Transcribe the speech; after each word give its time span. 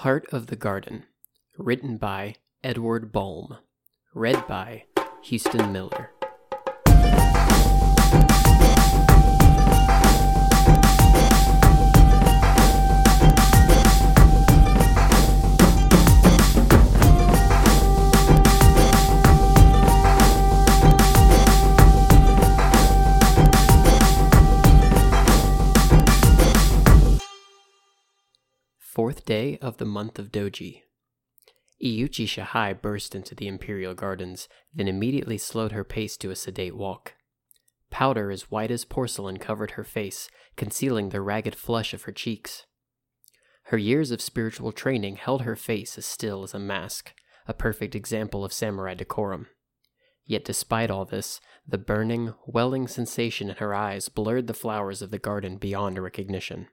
Heart 0.00 0.32
of 0.32 0.46
the 0.46 0.56
Garden, 0.56 1.04
written 1.58 1.98
by 1.98 2.36
Edward 2.64 3.12
Balm, 3.12 3.58
read 4.14 4.46
by 4.48 4.84
Houston 5.24 5.74
Miller. 5.74 6.12
Fourth 29.00 29.24
day 29.24 29.56
of 29.62 29.78
the 29.78 29.86
month 29.86 30.18
of 30.18 30.30
Doji. 30.30 30.82
Iuchi 31.82 32.28
Shahai 32.28 32.74
burst 32.74 33.14
into 33.14 33.34
the 33.34 33.48
imperial 33.48 33.94
gardens, 33.94 34.46
then 34.74 34.88
immediately 34.88 35.38
slowed 35.38 35.72
her 35.72 35.84
pace 35.84 36.18
to 36.18 36.30
a 36.30 36.36
sedate 36.36 36.76
walk. 36.76 37.14
Powder 37.88 38.30
as 38.30 38.50
white 38.50 38.70
as 38.70 38.84
porcelain 38.84 39.38
covered 39.38 39.70
her 39.70 39.84
face, 39.84 40.28
concealing 40.54 41.08
the 41.08 41.22
ragged 41.22 41.54
flush 41.54 41.94
of 41.94 42.02
her 42.02 42.12
cheeks. 42.12 42.66
Her 43.68 43.78
years 43.78 44.10
of 44.10 44.20
spiritual 44.20 44.70
training 44.70 45.16
held 45.16 45.44
her 45.44 45.56
face 45.56 45.96
as 45.96 46.04
still 46.04 46.42
as 46.42 46.52
a 46.52 46.58
mask, 46.58 47.14
a 47.48 47.54
perfect 47.54 47.94
example 47.94 48.44
of 48.44 48.52
samurai 48.52 48.92
decorum. 48.92 49.46
Yet 50.26 50.44
despite 50.44 50.90
all 50.90 51.06
this, 51.06 51.40
the 51.66 51.78
burning, 51.78 52.34
welling 52.46 52.86
sensation 52.86 53.48
in 53.48 53.56
her 53.56 53.74
eyes 53.74 54.10
blurred 54.10 54.46
the 54.46 54.52
flowers 54.52 55.00
of 55.00 55.10
the 55.10 55.18
garden 55.18 55.56
beyond 55.56 55.98
recognition. 55.98 56.68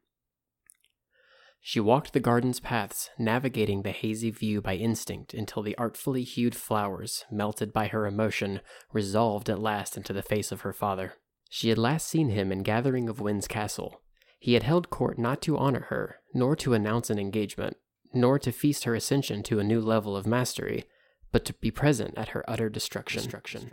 She 1.62 1.80
walked 1.80 2.14
the 2.14 2.20
garden's 2.20 2.60
paths, 2.60 3.10
navigating 3.20 3.82
the 3.82 3.92
hazy 3.92 4.32
view 4.32 4.62
by 4.62 4.76
instinct 4.76 5.34
until 5.34 5.64
the 5.64 5.78
artfully 5.78 6.24
hued 6.24 6.56
flowers, 6.56 7.26
melted 7.30 7.74
by 7.74 7.88
her 7.88 8.06
emotion, 8.08 8.62
resolved 8.94 9.50
at 9.50 9.60
last 9.60 9.98
into 9.98 10.14
the 10.14 10.22
face 10.22 10.52
of 10.52 10.62
her 10.62 10.74
father. 10.74 11.16
She 11.50 11.70
had 11.70 11.78
last 11.78 12.08
seen 12.08 12.30
him 12.30 12.52
in 12.52 12.64
Gathering 12.64 13.10
of 13.10 13.20
Wind's 13.20 13.48
castle. 13.48 14.02
He 14.40 14.54
had 14.54 14.64
held 14.64 14.90
court 14.90 15.18
not 15.18 15.42
to 15.44 15.58
honor 15.58 15.88
her, 15.90 16.18
nor 16.34 16.56
to 16.58 16.74
announce 16.74 17.10
an 17.10 17.20
engagement, 17.20 17.78
nor 18.14 18.40
to 18.40 18.52
feast 18.52 18.84
her 18.84 18.96
ascension 18.96 19.44
to 19.44 19.60
a 19.60 19.64
new 19.64 19.82
level 19.82 20.16
of 20.16 20.28
mastery, 20.28 20.86
but 21.32 21.44
to 21.46 21.54
be 21.54 21.72
present 21.72 22.14
at 22.18 22.30
her 22.30 22.44
utter 22.50 22.70
destruction. 22.70 23.24
destruction. 23.24 23.72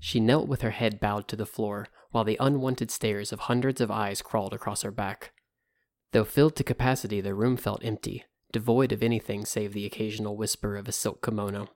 She 0.00 0.20
knelt 0.20 0.48
with 0.48 0.62
her 0.62 0.70
head 0.70 1.00
bowed 1.00 1.28
to 1.28 1.36
the 1.36 1.46
floor, 1.46 1.88
while 2.10 2.24
the 2.24 2.38
unwanted 2.40 2.90
stares 2.90 3.32
of 3.32 3.40
hundreds 3.40 3.80
of 3.80 3.90
eyes 3.90 4.22
crawled 4.22 4.54
across 4.54 4.82
her 4.82 4.90
back. 4.90 5.32
Though 6.12 6.24
filled 6.24 6.56
to 6.56 6.64
capacity, 6.64 7.20
the 7.20 7.34
room 7.34 7.56
felt 7.56 7.84
empty, 7.84 8.24
devoid 8.52 8.92
of 8.92 9.02
anything 9.02 9.44
save 9.44 9.72
the 9.72 9.84
occasional 9.84 10.36
whisper 10.36 10.76
of 10.76 10.88
a 10.88 10.92
silk 10.92 11.24
kimono. 11.24 11.68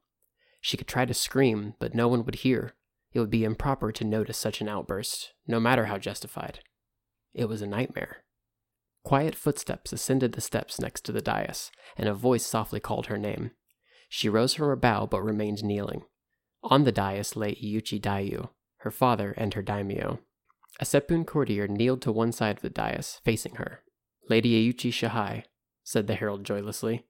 She 0.60 0.76
could 0.76 0.88
try 0.88 1.04
to 1.04 1.14
scream, 1.14 1.74
but 1.78 1.94
no 1.94 2.08
one 2.08 2.24
would 2.24 2.36
hear. 2.36 2.74
It 3.12 3.20
would 3.20 3.30
be 3.30 3.44
improper 3.44 3.90
to 3.92 4.04
notice 4.04 4.38
such 4.38 4.60
an 4.60 4.68
outburst, 4.68 5.32
no 5.46 5.58
matter 5.58 5.86
how 5.86 5.98
justified. 5.98 6.60
It 7.34 7.46
was 7.46 7.62
a 7.62 7.66
nightmare. 7.66 8.24
Quiet 9.02 9.34
footsteps 9.34 9.92
ascended 9.92 10.32
the 10.32 10.40
steps 10.40 10.78
next 10.78 11.04
to 11.06 11.12
the 11.12 11.22
dais, 11.22 11.70
and 11.96 12.08
a 12.08 12.14
voice 12.14 12.44
softly 12.44 12.80
called 12.80 13.06
her 13.06 13.18
name. 13.18 13.52
She 14.08 14.28
rose 14.28 14.54
from 14.54 14.66
her 14.66 14.76
bow 14.76 15.06
but 15.06 15.22
remained 15.22 15.64
kneeling. 15.64 16.02
On 16.62 16.84
the 16.84 16.92
dais 16.92 17.36
lay 17.36 17.54
Iuchi 17.54 18.00
Daiyu, 18.00 18.50
her 18.78 18.90
father 18.90 19.32
and 19.36 19.54
her 19.54 19.62
daimyo. 19.62 20.20
A 20.78 20.84
Seppun 20.84 21.26
courtier 21.26 21.66
kneeled 21.66 22.02
to 22.02 22.12
one 22.12 22.32
side 22.32 22.56
of 22.56 22.62
the 22.62 22.70
dais, 22.70 23.20
facing 23.24 23.56
her, 23.56 23.82
Lady 24.30 24.72
Iuchi 24.72 24.92
Shahai, 24.92 25.42
said 25.82 26.06
the 26.06 26.14
herald 26.14 26.44
joylessly, 26.44 27.04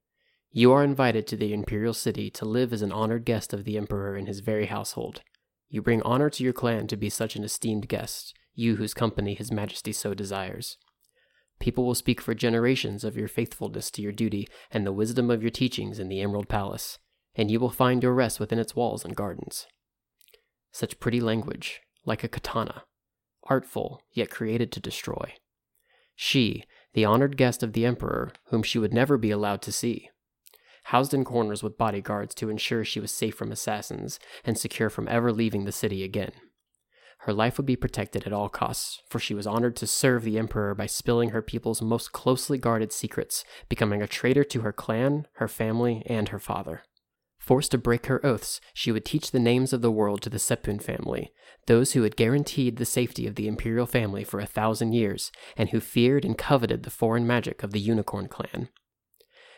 you 0.51 0.73
are 0.73 0.83
invited 0.83 1.27
to 1.27 1.37
the 1.37 1.53
imperial 1.53 1.93
city 1.93 2.31
to 2.31 2.47
live 2.47 2.73
as 2.73 2.81
an 2.81 2.91
honored 2.91 3.27
guest 3.27 3.53
of 3.53 3.65
the 3.65 3.77
emperor 3.77 4.17
in 4.17 4.25
his 4.25 4.41
very 4.41 4.67
household. 4.67 5.21
You 5.69 5.83
bring 5.83 6.01
honor 6.01 6.31
to 6.31 6.43
your 6.43 6.55
clan 6.55 6.87
to 6.87 6.97
be 6.97 7.11
such 7.11 7.37
an 7.37 7.45
esteemed 7.45 7.89
guest, 7.89 8.33
you 8.55 8.77
whose 8.77 8.95
company 8.95 9.35
his 9.35 9.53
majesty 9.53 9.93
so 9.93 10.15
desires. 10.15 10.79
People 11.59 11.85
will 11.85 11.95
speak 11.95 12.23
for 12.23 12.33
generations 12.33 13.05
of 13.05 13.19
your 13.19 13.29
faithfulness 13.29 13.91
to 13.91 14.03
your 14.03 14.13
duty 14.13 14.49
and 14.71 14.87
the 14.87 14.93
wisdom 14.93 15.31
of 15.31 15.43
your 15.43 15.51
teachings 15.51 15.99
in 15.99 16.09
the 16.09 16.23
Emerald 16.23 16.49
Palace, 16.49 16.99
and 17.35 17.51
you 17.51 17.61
will 17.61 17.69
find 17.69 18.03
your 18.03 18.15
rest 18.15 18.41
within 18.41 18.59
its 18.59 18.75
walls 18.75 19.05
and 19.05 19.15
gardens. 19.15 19.67
Such 20.73 20.99
pretty 20.99 21.21
language, 21.21 21.83
like 22.07 22.25
a 22.25 22.29
katana, 22.29 22.85
artful 23.45 24.01
yet 24.11 24.31
created 24.31 24.73
to 24.73 24.81
destroy. 24.81 25.35
She, 26.17 26.65
the 26.93 27.05
honored 27.05 27.37
guest 27.37 27.63
of 27.63 27.73
the 27.73 27.87
emperor, 27.87 28.33
whom 28.47 28.63
she 28.63 28.79
would 28.79 28.93
never 28.93 29.17
be 29.17 29.31
allowed 29.31 29.63
to 29.63 29.73
see. 29.73 30.11
Housed 30.85 31.15
in 31.15 31.25
corners 31.25 31.63
with 31.63 31.79
bodyguards 31.79 32.35
to 32.37 32.49
ensure 32.49 32.85
she 32.85 33.01
was 33.01 33.11
safe 33.11 33.35
from 33.35 33.53
assassins 33.53 34.19
and 34.45 34.59
secure 34.59 34.91
from 34.91 35.09
ever 35.09 35.33
leaving 35.33 35.65
the 35.65 35.73
city 35.73 36.03
again. 36.03 36.33
Her 37.25 37.35
life 37.35 37.59
would 37.59 37.67
be 37.67 37.77
protected 37.77 38.27
at 38.27 38.33
all 38.33 38.49
costs, 38.49 39.03
for 39.07 39.19
she 39.19 39.35
was 39.35 39.47
honored 39.47 39.77
to 39.77 39.87
serve 39.87 40.23
the 40.23 40.39
emperor 40.39 40.75
by 40.75 40.87
spilling 40.87 41.31
her 41.31 41.43
people's 41.43 41.83
most 41.83 42.13
closely 42.13 42.57
guarded 42.57 42.93
secrets, 42.93 43.45
becoming 43.69 44.01
a 44.01 44.07
traitor 44.07 44.43
to 44.45 44.63
her 44.63 44.73
clan, 44.73 45.27
her 45.35 45.49
family, 45.49 46.03
and 46.07 46.31
her 46.31 46.39
father. 46.39 46.83
Forced 47.41 47.73
to 47.73 47.79
break 47.79 48.07
her 48.07 48.25
oaths, 48.25 48.61
she 48.75 48.93
would 48.93 49.05
teach 49.05 49.31
the 49.31 49.41
names 49.41 49.73
of 49.73 49.81
the 49.81 49.91
world 49.91 50.21
to 50.23 50.31
the 50.31 50.39
Seppun 50.39 50.81
family, 50.81 51.33
those 51.67 51.93
who 51.93 52.03
had 52.03 52.15
guaranteed 52.17 52.77
the 52.77 52.85
safety 52.85 53.27
of 53.27 53.35
the 53.35 53.49
imperial 53.49 53.87
family 53.87 54.25
for 54.25 54.41
a 54.41 54.47
thousand 54.47 54.93
years, 54.93 55.33
and 55.57 55.71
who 55.71 55.81
feared 55.81 56.25
and 56.25 56.37
coveted 56.37 56.83
the 56.83 56.91
foreign 56.91 57.27
magic 57.27 57.63
of 57.63 57.73
the 57.73 57.81
Unicorn 57.81 58.29
clan. 58.29 58.69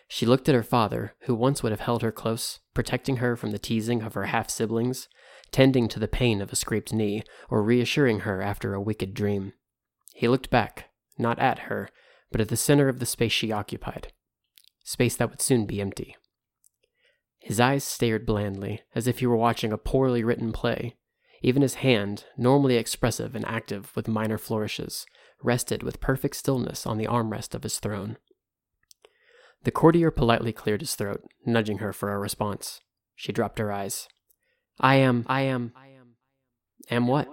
She 0.09 0.26
looked 0.26 0.48
at 0.48 0.54
her 0.54 0.62
father, 0.62 1.15
who 1.22 1.34
once 1.34 1.62
would 1.62 1.72
have 1.72 1.81
held 1.81 2.03
her 2.03 2.12
close, 2.12 2.60
protecting 2.72 3.16
her 3.16 3.34
from 3.34 3.50
the 3.50 3.59
teasing 3.59 4.03
of 4.03 4.14
her 4.14 4.26
half 4.26 4.49
siblings, 4.49 5.09
tending 5.50 5.88
to 5.88 5.99
the 5.99 6.09
pain 6.09 6.41
of 6.41 6.53
a 6.53 6.56
scraped 6.56 6.93
knee, 6.93 7.22
or 7.50 7.62
reassuring 7.62 8.20
her 8.20 8.41
after 8.41 8.75
a 8.75 8.81
wicked 8.81 9.12
dream. 9.12 9.54
He 10.14 10.28
looked 10.28 10.50
back, 10.50 10.91
not 11.19 11.38
at 11.38 11.60
her, 11.60 11.88
but 12.31 12.41
at 12.41 12.49
the 12.49 12.56
center 12.56 12.88
of 12.88 13.00
the 13.00 13.06
space 13.06 13.32
she 13.32 13.50
occupied, 13.50 14.12
space 14.84 15.16
that 15.16 15.31
would 15.31 15.43
soon 15.43 15.66
be 15.66 15.81
empty. 15.81 16.16
His 17.42 17.58
eyes 17.58 17.82
stared 17.82 18.25
blandly, 18.25 18.82
as 18.94 19.06
if 19.06 19.19
he 19.19 19.26
were 19.26 19.36
watching 19.36 19.72
a 19.72 19.78
poorly 19.78 20.22
written 20.22 20.53
play. 20.53 20.97
Even 21.42 21.62
his 21.62 21.75
hand, 21.75 22.25
normally 22.36 22.76
expressive 22.76 23.34
and 23.34 23.44
active 23.47 23.91
with 23.97 24.06
minor 24.06 24.38
flourishes, 24.38 25.06
rested 25.42 25.82
with 25.82 26.00
perfect 26.00 26.36
stillness 26.36 26.86
on 26.86 26.98
the 26.98 27.06
armrest 27.06 27.52
of 27.54 27.64
his 27.64 27.81
throne. 27.81 28.16
The 29.64 29.72
courtier 29.72 30.12
politely 30.12 30.52
cleared 30.52 30.81
his 30.81 30.94
throat, 30.94 31.25
nudging 31.44 31.78
her 31.78 31.92
for 31.92 32.12
a 32.12 32.19
response. 32.19 32.81
She 33.16 33.32
dropped 33.32 33.58
her 33.58 33.72
eyes. 33.72 34.08
I 34.81 34.97
am, 34.97 35.26
I 35.28 35.42
am, 35.42 35.72
I 35.76 35.88
am. 35.88 36.14
Am 36.91 37.06
what? 37.08 37.28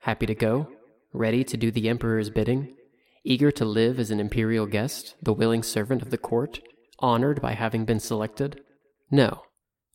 Happy 0.00 0.26
to 0.26 0.34
go? 0.34 0.68
Ready 1.12 1.42
to 1.44 1.56
do 1.56 1.72
the 1.72 1.88
Emperor's 1.88 2.30
bidding? 2.30 2.76
Eager 3.24 3.50
to 3.52 3.64
live 3.64 3.98
as 3.98 4.10
an 4.10 4.20
imperial 4.20 4.66
guest, 4.66 5.16
the 5.20 5.32
willing 5.32 5.62
servant 5.62 6.02
of 6.02 6.10
the 6.10 6.18
court, 6.18 6.60
honored 7.00 7.42
by 7.42 7.52
having 7.52 7.84
been 7.84 8.00
selected? 8.00 8.62
No, 9.10 9.42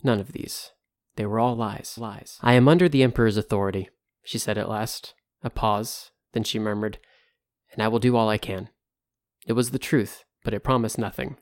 none 0.03 0.19
of 0.19 0.33
these. 0.33 0.71
They 1.15 1.25
were 1.25 1.39
all 1.39 1.55
lies. 1.55 1.97
Lies. 1.97 2.37
I 2.41 2.53
am 2.53 2.67
under 2.67 2.89
the 2.89 3.03
Emperor's 3.03 3.37
authority, 3.37 3.89
she 4.23 4.37
said 4.37 4.57
at 4.57 4.69
last. 4.69 5.13
A 5.43 5.49
pause, 5.49 6.11
then 6.33 6.43
she 6.43 6.59
murmured, 6.59 6.97
and 7.71 7.81
I 7.81 7.87
will 7.87 7.99
do 7.99 8.15
all 8.15 8.29
I 8.29 8.37
can. 8.37 8.69
It 9.45 9.53
was 9.53 9.71
the 9.71 9.79
truth, 9.79 10.25
but 10.43 10.53
it 10.53 10.63
promised 10.63 10.97
nothing. 10.97 11.37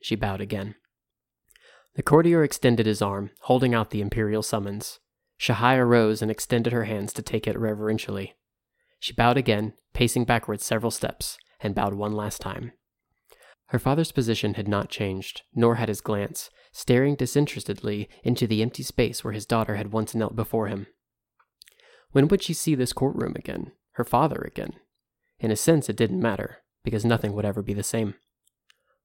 She 0.00 0.14
bowed 0.14 0.40
again. 0.40 0.76
The 1.94 2.02
courtier 2.02 2.42
extended 2.42 2.86
his 2.86 3.02
arm, 3.02 3.30
holding 3.42 3.74
out 3.74 3.90
the 3.90 4.00
imperial 4.00 4.42
summons. 4.42 5.00
Shahai 5.36 5.76
arose 5.76 6.22
and 6.22 6.30
extended 6.30 6.72
her 6.72 6.84
hands 6.84 7.12
to 7.14 7.22
take 7.22 7.46
it 7.46 7.58
reverentially. 7.58 8.36
She 9.00 9.12
bowed 9.12 9.36
again, 9.36 9.74
pacing 9.92 10.24
backwards 10.24 10.64
several 10.64 10.90
steps, 10.90 11.36
and 11.60 11.74
bowed 11.74 11.94
one 11.94 12.12
last 12.12 12.40
time. 12.40 12.72
Her 13.72 13.78
father's 13.78 14.12
position 14.12 14.52
had 14.54 14.68
not 14.68 14.90
changed, 14.90 15.44
nor 15.54 15.76
had 15.76 15.88
his 15.88 16.02
glance, 16.02 16.50
staring 16.72 17.14
disinterestedly 17.14 18.06
into 18.22 18.46
the 18.46 18.60
empty 18.60 18.82
space 18.82 19.24
where 19.24 19.32
his 19.32 19.46
daughter 19.46 19.76
had 19.76 19.94
once 19.94 20.14
knelt 20.14 20.36
before 20.36 20.66
him. 20.66 20.88
When 22.10 22.28
would 22.28 22.42
she 22.42 22.52
see 22.52 22.74
this 22.74 22.92
courtroom 22.92 23.32
again? 23.34 23.72
Her 23.92 24.04
father 24.04 24.42
again? 24.46 24.74
In 25.40 25.50
a 25.50 25.56
sense, 25.56 25.88
it 25.88 25.96
didn't 25.96 26.20
matter, 26.20 26.58
because 26.84 27.06
nothing 27.06 27.32
would 27.32 27.46
ever 27.46 27.62
be 27.62 27.72
the 27.72 27.82
same. 27.82 28.12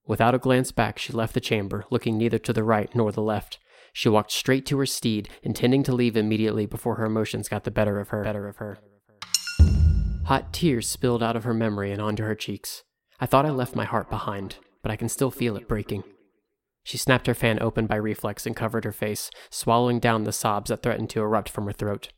Without 0.05 0.35
a 0.35 0.37
glance 0.37 0.73
back, 0.73 0.99
she 0.99 1.13
left 1.13 1.33
the 1.33 1.39
chamber, 1.39 1.85
looking 1.89 2.17
neither 2.17 2.37
to 2.39 2.51
the 2.51 2.65
right 2.65 2.93
nor 2.93 3.13
the 3.13 3.21
left. 3.21 3.59
She 3.93 4.09
walked 4.09 4.33
straight 4.33 4.65
to 4.65 4.77
her 4.79 4.85
steed, 4.85 5.29
intending 5.43 5.83
to 5.83 5.95
leave 5.95 6.17
immediately 6.17 6.65
before 6.65 6.95
her 6.95 7.05
emotions 7.05 7.47
got 7.47 7.63
the 7.63 7.71
better 7.71 8.01
of 8.01 8.09
her. 8.09 8.21
Better 8.21 8.49
of 8.49 8.57
her. 8.57 8.79
Hot 10.25 10.51
tears 10.51 10.89
spilled 10.89 11.23
out 11.23 11.37
of 11.37 11.45
her 11.45 11.53
memory 11.53 11.93
and 11.93 12.01
onto 12.01 12.23
her 12.23 12.35
cheeks. 12.35 12.83
I 13.19 13.25
thought 13.25 13.45
I 13.45 13.49
left 13.49 13.75
my 13.75 13.85
heart 13.85 14.09
behind, 14.09 14.57
but 14.83 14.91
I 14.91 14.95
can 14.95 15.09
still 15.09 15.31
feel 15.31 15.55
it 15.55 15.67
breaking. 15.67 16.03
She 16.83 16.97
snapped 16.97 17.27
her 17.27 17.33
fan 17.33 17.61
open 17.61 17.87
by 17.87 17.95
reflex 17.95 18.45
and 18.45 18.55
covered 18.55 18.85
her 18.85 18.91
face, 18.91 19.29
swallowing 19.49 19.99
down 19.99 20.23
the 20.23 20.31
sobs 20.31 20.69
that 20.69 20.83
threatened 20.83 21.09
to 21.11 21.21
erupt 21.21 21.49
from 21.49 21.65
her 21.65 21.73
throat. 21.73 22.09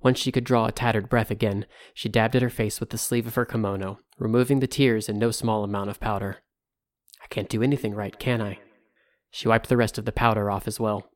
Once 0.00 0.18
she 0.18 0.32
could 0.32 0.44
draw 0.44 0.66
a 0.66 0.72
tattered 0.72 1.08
breath 1.08 1.30
again, 1.30 1.66
she 1.92 2.08
dabbed 2.08 2.36
at 2.36 2.42
her 2.42 2.50
face 2.50 2.80
with 2.80 2.90
the 2.90 2.98
sleeve 2.98 3.26
of 3.26 3.34
her 3.34 3.44
kimono, 3.44 3.98
removing 4.18 4.60
the 4.60 4.66
tears 4.66 5.08
and 5.08 5.18
no 5.18 5.30
small 5.30 5.64
amount 5.64 5.90
of 5.90 6.00
powder. 6.00 6.38
I 7.22 7.26
can't 7.26 7.48
do 7.48 7.62
anything 7.62 7.94
right, 7.94 8.18
can 8.18 8.40
I? 8.40 8.60
She 9.30 9.48
wiped 9.48 9.68
the 9.68 9.76
rest 9.76 9.98
of 9.98 10.04
the 10.04 10.12
powder 10.12 10.50
off 10.50 10.68
as 10.68 10.78
well. 10.78 11.10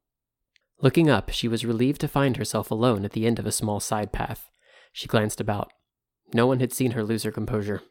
Looking 0.80 1.08
up, 1.08 1.30
she 1.30 1.46
was 1.46 1.64
relieved 1.64 2.00
to 2.00 2.08
find 2.08 2.36
herself 2.36 2.70
alone 2.70 3.04
at 3.04 3.12
the 3.12 3.26
end 3.26 3.38
of 3.38 3.46
a 3.46 3.52
small 3.52 3.78
side 3.78 4.12
path. 4.12 4.50
She 4.92 5.06
glanced 5.06 5.40
about. 5.40 5.72
No 6.34 6.46
one 6.46 6.58
had 6.58 6.72
seen 6.72 6.90
her 6.90 7.04
lose 7.04 7.22
her 7.22 7.30
composure. 7.30 7.82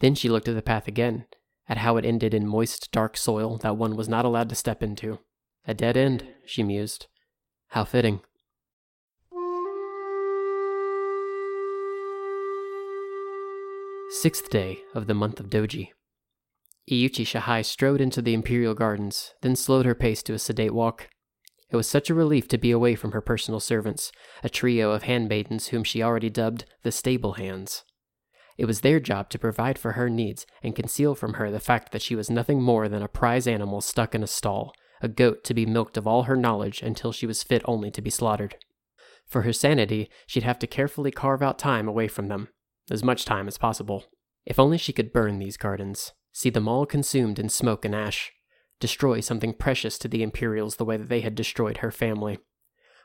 Then 0.00 0.14
she 0.14 0.28
looked 0.28 0.48
at 0.48 0.54
the 0.54 0.62
path 0.62 0.88
again, 0.88 1.26
at 1.68 1.78
how 1.78 1.96
it 1.96 2.04
ended 2.04 2.34
in 2.34 2.46
moist, 2.46 2.90
dark 2.92 3.16
soil 3.16 3.56
that 3.58 3.76
one 3.76 3.96
was 3.96 4.08
not 4.08 4.24
allowed 4.24 4.48
to 4.50 4.54
step 4.54 4.82
into. 4.82 5.18
A 5.66 5.74
dead 5.74 5.96
end, 5.96 6.26
she 6.44 6.62
mused. 6.62 7.06
How 7.68 7.84
fitting. 7.84 8.20
Sixth 14.10 14.50
day 14.50 14.82
of 14.94 15.06
the 15.06 15.14
month 15.14 15.40
of 15.40 15.50
Doji. 15.50 15.90
Iuchi 16.90 17.26
Shahai 17.26 17.62
strode 17.62 18.00
into 18.00 18.20
the 18.20 18.34
Imperial 18.34 18.74
Gardens, 18.74 19.34
then 19.40 19.56
slowed 19.56 19.86
her 19.86 19.94
pace 19.94 20.22
to 20.24 20.34
a 20.34 20.38
sedate 20.38 20.74
walk. 20.74 21.08
It 21.70 21.76
was 21.76 21.88
such 21.88 22.10
a 22.10 22.14
relief 22.14 22.46
to 22.48 22.58
be 22.58 22.70
away 22.70 22.94
from 22.94 23.12
her 23.12 23.22
personal 23.22 23.58
servants, 23.58 24.12
a 24.42 24.50
trio 24.50 24.92
of 24.92 25.04
handmaidens 25.04 25.68
whom 25.68 25.82
she 25.82 26.02
already 26.02 26.30
dubbed 26.30 26.66
the 26.82 26.92
stable 26.92 27.32
hands. 27.32 27.84
It 28.56 28.66
was 28.66 28.80
their 28.80 29.00
job 29.00 29.30
to 29.30 29.38
provide 29.38 29.78
for 29.78 29.92
her 29.92 30.08
needs 30.08 30.46
and 30.62 30.76
conceal 30.76 31.14
from 31.14 31.34
her 31.34 31.50
the 31.50 31.60
fact 31.60 31.92
that 31.92 32.02
she 32.02 32.14
was 32.14 32.30
nothing 32.30 32.62
more 32.62 32.88
than 32.88 33.02
a 33.02 33.08
prize 33.08 33.46
animal 33.46 33.80
stuck 33.80 34.14
in 34.14 34.22
a 34.22 34.28
stall, 34.28 34.72
a 35.00 35.08
goat 35.08 35.42
to 35.44 35.54
be 35.54 35.66
milked 35.66 35.96
of 35.96 36.06
all 36.06 36.24
her 36.24 36.36
knowledge 36.36 36.80
until 36.82 37.12
she 37.12 37.26
was 37.26 37.42
fit 37.42 37.62
only 37.64 37.90
to 37.90 38.02
be 38.02 38.10
slaughtered. 38.10 38.56
For 39.26 39.42
her 39.42 39.52
sanity, 39.52 40.08
she'd 40.26 40.44
have 40.44 40.58
to 40.60 40.66
carefully 40.66 41.10
carve 41.10 41.42
out 41.42 41.58
time 41.58 41.88
away 41.88 42.08
from 42.08 42.28
them, 42.28 42.48
as 42.90 43.02
much 43.02 43.24
time 43.24 43.48
as 43.48 43.58
possible. 43.58 44.04
If 44.46 44.58
only 44.58 44.78
she 44.78 44.92
could 44.92 45.12
burn 45.12 45.38
these 45.38 45.56
gardens, 45.56 46.12
see 46.32 46.50
them 46.50 46.68
all 46.68 46.86
consumed 46.86 47.38
in 47.38 47.48
smoke 47.48 47.84
and 47.84 47.94
ash, 47.94 48.32
destroy 48.78 49.20
something 49.20 49.54
precious 49.54 49.98
to 49.98 50.08
the 50.08 50.22
Imperials 50.22 50.76
the 50.76 50.84
way 50.84 50.96
that 50.96 51.08
they 51.08 51.20
had 51.20 51.34
destroyed 51.34 51.78
her 51.78 51.90
family. 51.90 52.38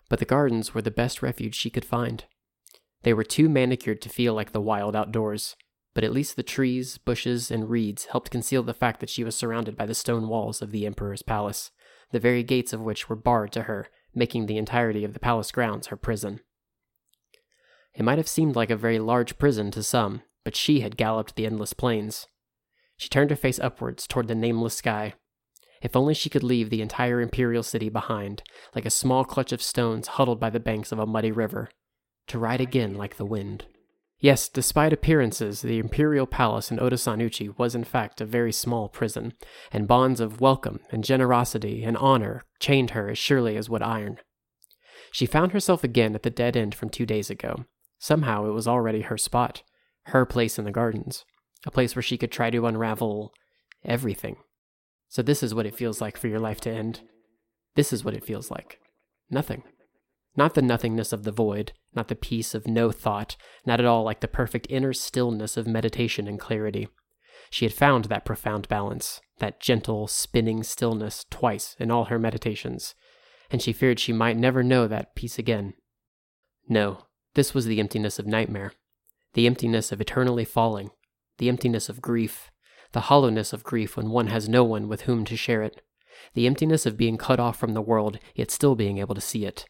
But 0.09 0.19
the 0.19 0.25
gardens 0.25 0.73
were 0.73 0.81
the 0.81 0.91
best 0.91 1.21
refuge 1.21 1.55
she 1.55 1.69
could 1.69 1.85
find. 1.85 2.25
They 3.03 3.13
were 3.13 3.23
too 3.23 3.49
manicured 3.49 4.01
to 4.01 4.09
feel 4.09 4.33
like 4.33 4.51
the 4.51 4.61
wild 4.61 4.95
outdoors, 4.95 5.55
but 5.93 6.03
at 6.03 6.13
least 6.13 6.35
the 6.35 6.43
trees, 6.43 6.97
bushes, 6.97 7.49
and 7.49 7.69
reeds 7.69 8.05
helped 8.05 8.31
conceal 8.31 8.63
the 8.63 8.73
fact 8.73 8.99
that 8.99 9.09
she 9.09 9.23
was 9.23 9.35
surrounded 9.35 9.77
by 9.77 9.85
the 9.85 9.95
stone 9.95 10.27
walls 10.27 10.61
of 10.61 10.71
the 10.71 10.85
Emperor's 10.85 11.21
palace, 11.21 11.71
the 12.11 12.19
very 12.19 12.43
gates 12.43 12.73
of 12.73 12.81
which 12.81 13.09
were 13.09 13.15
barred 13.15 13.51
to 13.53 13.63
her, 13.63 13.87
making 14.13 14.45
the 14.45 14.57
entirety 14.57 15.03
of 15.03 15.13
the 15.13 15.19
palace 15.19 15.51
grounds 15.51 15.87
her 15.87 15.97
prison. 15.97 16.41
It 17.93 18.03
might 18.03 18.17
have 18.17 18.27
seemed 18.27 18.55
like 18.55 18.69
a 18.69 18.75
very 18.75 18.99
large 18.99 19.37
prison 19.37 19.71
to 19.71 19.83
some, 19.83 20.21
but 20.43 20.55
she 20.55 20.81
had 20.81 20.97
galloped 20.97 21.35
the 21.35 21.45
endless 21.45 21.73
plains, 21.73 22.27
she 22.99 23.07
turned 23.07 23.29
her 23.29 23.35
face 23.37 23.59
upwards 23.59 24.05
toward 24.05 24.27
the 24.27 24.35
nameless 24.35 24.75
sky. 24.75 25.13
If 25.81 25.95
only 25.95 26.13
she 26.13 26.29
could 26.29 26.43
leave 26.43 26.69
the 26.69 26.81
entire 26.81 27.21
imperial 27.21 27.63
city 27.63 27.87
behind, 27.87 28.43
like 28.75 28.85
a 28.85 28.89
small 28.89 29.23
clutch 29.23 29.53
of 29.53 29.61
stones 29.61 30.09
huddled 30.09 30.37
by 30.37 30.49
the 30.49 30.59
banks 30.59 30.91
of 30.91 30.99
a 30.99 31.05
muddy 31.05 31.31
river, 31.31 31.69
to 32.29 32.39
ride 32.39 32.61
again 32.61 32.95
like 32.95 33.17
the 33.17 33.25
wind. 33.25 33.65
Yes, 34.19 34.49
despite 34.49 34.91
appearances, 34.91 35.61
the 35.61 35.79
imperial 35.79 36.27
palace 36.27 36.71
in 36.71 36.77
Otosan 36.77 37.21
Uchi 37.21 37.49
was 37.49 37.75
in 37.75 37.83
fact 37.83 38.19
a 38.19 38.25
very 38.25 38.51
small 38.51 38.89
prison, 38.89 39.33
and 39.71 39.87
bonds 39.87 40.19
of 40.19 40.41
welcome 40.41 40.79
and 40.91 41.03
generosity 41.03 41.83
and 41.83 41.95
honor 41.97 42.43
chained 42.59 42.91
her 42.91 43.09
as 43.09 43.17
surely 43.17 43.55
as 43.55 43.69
would 43.69 43.81
iron. 43.81 44.17
She 45.11 45.25
found 45.25 45.53
herself 45.53 45.83
again 45.83 46.15
at 46.15 46.23
the 46.23 46.29
dead 46.29 46.57
end 46.57 46.75
from 46.75 46.89
two 46.89 47.05
days 47.05 47.29
ago. 47.29 47.65
Somehow 47.97 48.45
it 48.45 48.51
was 48.51 48.67
already 48.67 49.01
her 49.01 49.17
spot, 49.17 49.63
her 50.07 50.25
place 50.25 50.59
in 50.59 50.65
the 50.65 50.71
gardens 50.71 51.23
a 51.65 51.71
place 51.71 51.95
where 51.95 52.03
she 52.03 52.17
could 52.17 52.31
try 52.31 52.49
to 52.49 52.65
unravel 52.65 53.33
everything. 53.83 54.37
So, 55.07 55.21
this 55.21 55.41
is 55.41 55.55
what 55.55 55.65
it 55.65 55.75
feels 55.75 56.01
like 56.01 56.17
for 56.17 56.27
your 56.27 56.39
life 56.39 56.61
to 56.61 56.71
end. 56.71 57.01
This 57.75 57.91
is 57.91 58.03
what 58.03 58.13
it 58.13 58.23
feels 58.23 58.51
like 58.51 58.79
nothing. 59.29 59.63
Not 60.39 60.53
the 60.53 60.61
nothingness 60.61 61.11
of 61.11 61.23
the 61.23 61.33
void, 61.33 61.73
not 61.93 62.07
the 62.07 62.15
peace 62.15 62.55
of 62.55 62.65
no 62.65 62.91
thought, 62.91 63.35
not 63.65 63.81
at 63.81 63.85
all 63.85 64.03
like 64.03 64.21
the 64.21 64.27
perfect 64.29 64.67
inner 64.69 64.93
stillness 64.93 65.57
of 65.57 65.67
meditation 65.67 66.29
and 66.29 66.39
clarity. 66.39 66.87
She 67.49 67.65
had 67.65 67.73
found 67.73 68.05
that 68.05 68.23
profound 68.23 68.65
balance, 68.69 69.19
that 69.39 69.59
gentle, 69.59 70.07
spinning 70.07 70.63
stillness 70.63 71.25
twice 71.29 71.75
in 71.77 71.91
all 71.91 72.05
her 72.05 72.17
meditations, 72.17 72.95
and 73.51 73.61
she 73.61 73.73
feared 73.73 73.99
she 73.99 74.13
might 74.13 74.37
never 74.37 74.63
know 74.63 74.87
that 74.87 75.13
peace 75.13 75.37
again. 75.37 75.73
No, 76.69 77.07
this 77.33 77.53
was 77.53 77.65
the 77.65 77.81
emptiness 77.81 78.17
of 78.17 78.25
nightmare, 78.25 78.71
the 79.33 79.45
emptiness 79.45 79.91
of 79.91 79.99
eternally 79.99 80.45
falling, 80.45 80.89
the 81.37 81.49
emptiness 81.49 81.89
of 81.89 82.01
grief, 82.01 82.49
the 82.93 83.01
hollowness 83.11 83.51
of 83.51 83.65
grief 83.65 83.97
when 83.97 84.09
one 84.09 84.27
has 84.27 84.47
no 84.47 84.63
one 84.63 84.87
with 84.87 85.01
whom 85.01 85.25
to 85.25 85.35
share 85.35 85.63
it, 85.63 85.81
the 86.33 86.47
emptiness 86.47 86.85
of 86.85 86.95
being 86.95 87.17
cut 87.17 87.41
off 87.41 87.59
from 87.59 87.73
the 87.73 87.81
world, 87.81 88.19
yet 88.35 88.49
still 88.49 88.75
being 88.75 88.99
able 88.99 89.15
to 89.15 89.19
see 89.19 89.43
it, 89.45 89.65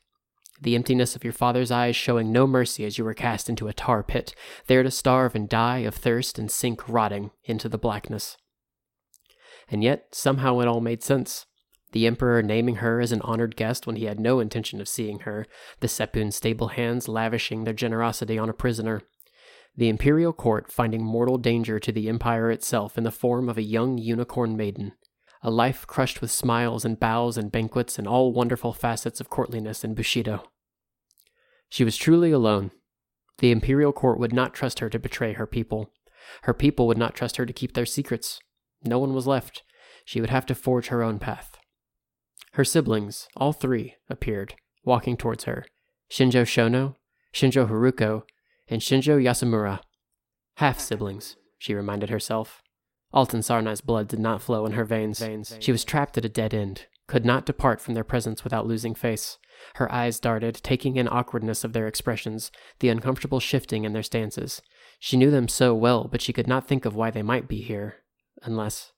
the 0.62 0.76
emptiness 0.76 1.16
of 1.16 1.24
your 1.24 1.34
father's 1.34 1.72
eyes 1.72 1.96
showing 1.96 2.32
no 2.32 2.46
mercy 2.46 2.86
as 2.86 2.98
you 2.98 3.04
were 3.04 3.14
cast 3.14 3.50
into 3.50 3.68
a 3.68 3.74
tar 3.74 4.04
pit, 4.04 4.36
there 4.68 4.84
to 4.84 4.92
starve 4.92 5.36
and 5.36 5.48
die 5.48 5.80
of 5.80 5.96
thirst 5.96 6.38
and 6.38 6.52
sink 6.52 6.88
rotting 6.88 7.32
into 7.46 7.70
the 7.70 7.78
blackness. 7.78 8.38
And 9.70 9.84
yet, 9.84 10.08
somehow 10.12 10.60
it 10.60 10.68
all 10.68 10.82
made 10.82 11.04
sense. 11.04 11.46
The 11.92 12.06
Emperor 12.06 12.44
naming 12.44 12.76
her 12.76 13.00
as 13.02 13.12
an 13.12 13.22
honored 13.22 13.56
guest 13.56 13.88
when 13.88 13.96
he 13.96 14.06
had 14.06 14.20
no 14.20 14.40
intention 14.40 14.80
of 14.80 14.88
seeing 14.88 15.20
her, 15.20 15.48
the 15.80 15.88
Seppun 15.88 16.32
stable 16.32 16.70
hands 16.70 17.08
lavishing 17.08 17.64
their 17.64 17.74
generosity 17.74 18.38
on 18.38 18.50
a 18.50 18.54
prisoner, 18.54 19.02
the 19.76 19.90
imperial 19.90 20.34
court 20.34 20.72
finding 20.72 21.04
mortal 21.04 21.38
danger 21.38 21.80
to 21.80 21.92
the 21.92 22.10
empire 22.10 22.52
itself 22.52 22.98
in 22.98 23.04
the 23.04 23.12
form 23.12 23.48
of 23.48 23.58
a 23.58 23.64
young 23.64 23.98
unicorn 23.98 24.58
maiden, 24.58 24.92
a 25.42 25.50
life 25.50 25.88
crushed 25.88 26.22
with 26.22 26.32
smiles 26.32 26.84
and 26.84 27.00
bows 27.00 27.38
and 27.38 27.52
banquets 27.52 27.98
and 27.98 28.08
all 28.08 28.34
wonderful 28.34 28.74
facets 28.74 29.20
of 29.20 29.30
courtliness 29.30 29.84
in 29.84 29.94
Bushido. 29.94 30.44
She 31.70 31.84
was 31.84 31.96
truly 31.96 32.32
alone. 32.32 32.72
The 33.38 33.52
imperial 33.52 33.94
court 33.94 34.20
would 34.20 34.34
not 34.34 34.54
trust 34.54 34.80
her 34.80 34.90
to 34.90 35.00
betray 35.00 35.34
her 35.34 35.48
people. 35.48 35.94
Her 36.44 36.54
people 36.54 36.88
would 36.88 36.98
not 36.98 37.16
trust 37.16 37.38
her 37.38 37.46
to 37.46 37.54
keep 37.54 37.74
their 37.74 37.86
secrets. 37.86 38.40
No 38.84 39.00
one 39.00 39.14
was 39.14 39.28
left. 39.28 39.64
She 40.04 40.20
would 40.20 40.30
have 40.30 40.46
to 40.48 40.56
forge 40.56 40.88
her 40.88 41.04
own 41.04 41.20
path. 41.20 41.58
Her 42.54 42.66
siblings, 42.66 43.28
all 43.38 43.54
three, 43.54 43.96
appeared, 44.10 44.56
walking 44.84 45.16
towards 45.16 45.44
her 45.46 45.66
Shinjo 46.12 46.44
Shono, 46.44 46.96
Shinjo 47.34 47.70
Haruko, 47.70 48.24
and 48.68 48.82
Shinjo 48.82 49.22
Yasamura. 49.22 49.80
Half 50.56 50.80
siblings, 50.80 51.36
she 51.60 51.74
reminded 51.74 52.10
herself. 52.10 52.62
Altansarnai's 53.14 53.82
blood 53.82 54.08
did 54.08 54.20
not 54.20 54.42
flow 54.42 54.66
in 54.66 54.74
her 54.74 54.86
veins. 54.86 55.24
She 55.60 55.72
was 55.72 55.84
trapped 55.84 56.18
at 56.18 56.26
a 56.26 56.30
dead 56.30 56.54
end, 56.54 56.86
could 57.08 57.26
not 57.26 57.46
depart 57.46 57.82
from 57.82 57.96
their 57.96 58.04
presence 58.04 58.44
without 58.44 58.68
losing 58.68 58.94
face. 58.94 59.38
Her 59.76 59.92
eyes 59.92 60.20
darted, 60.20 60.56
taking 60.56 60.96
in 60.96 61.08
awkwardness 61.08 61.64
of 61.64 61.74
their 61.74 61.88
expressions, 61.88 62.52
the 62.80 62.90
uncomfortable 62.90 63.40
shifting 63.40 63.84
in 63.84 63.94
their 63.94 64.04
stances. 64.04 64.62
She 65.00 65.18
knew 65.18 65.32
them 65.32 65.48
so 65.48 65.74
well, 65.74 66.08
but 66.08 66.22
she 66.22 66.34
could 66.34 66.48
not 66.48 66.68
think 66.68 66.86
of 66.86 66.96
why 66.96 67.12
they 67.12 67.24
might 67.24 67.48
be 67.48 67.62
here. 67.62 67.98
Unless. 68.44 68.94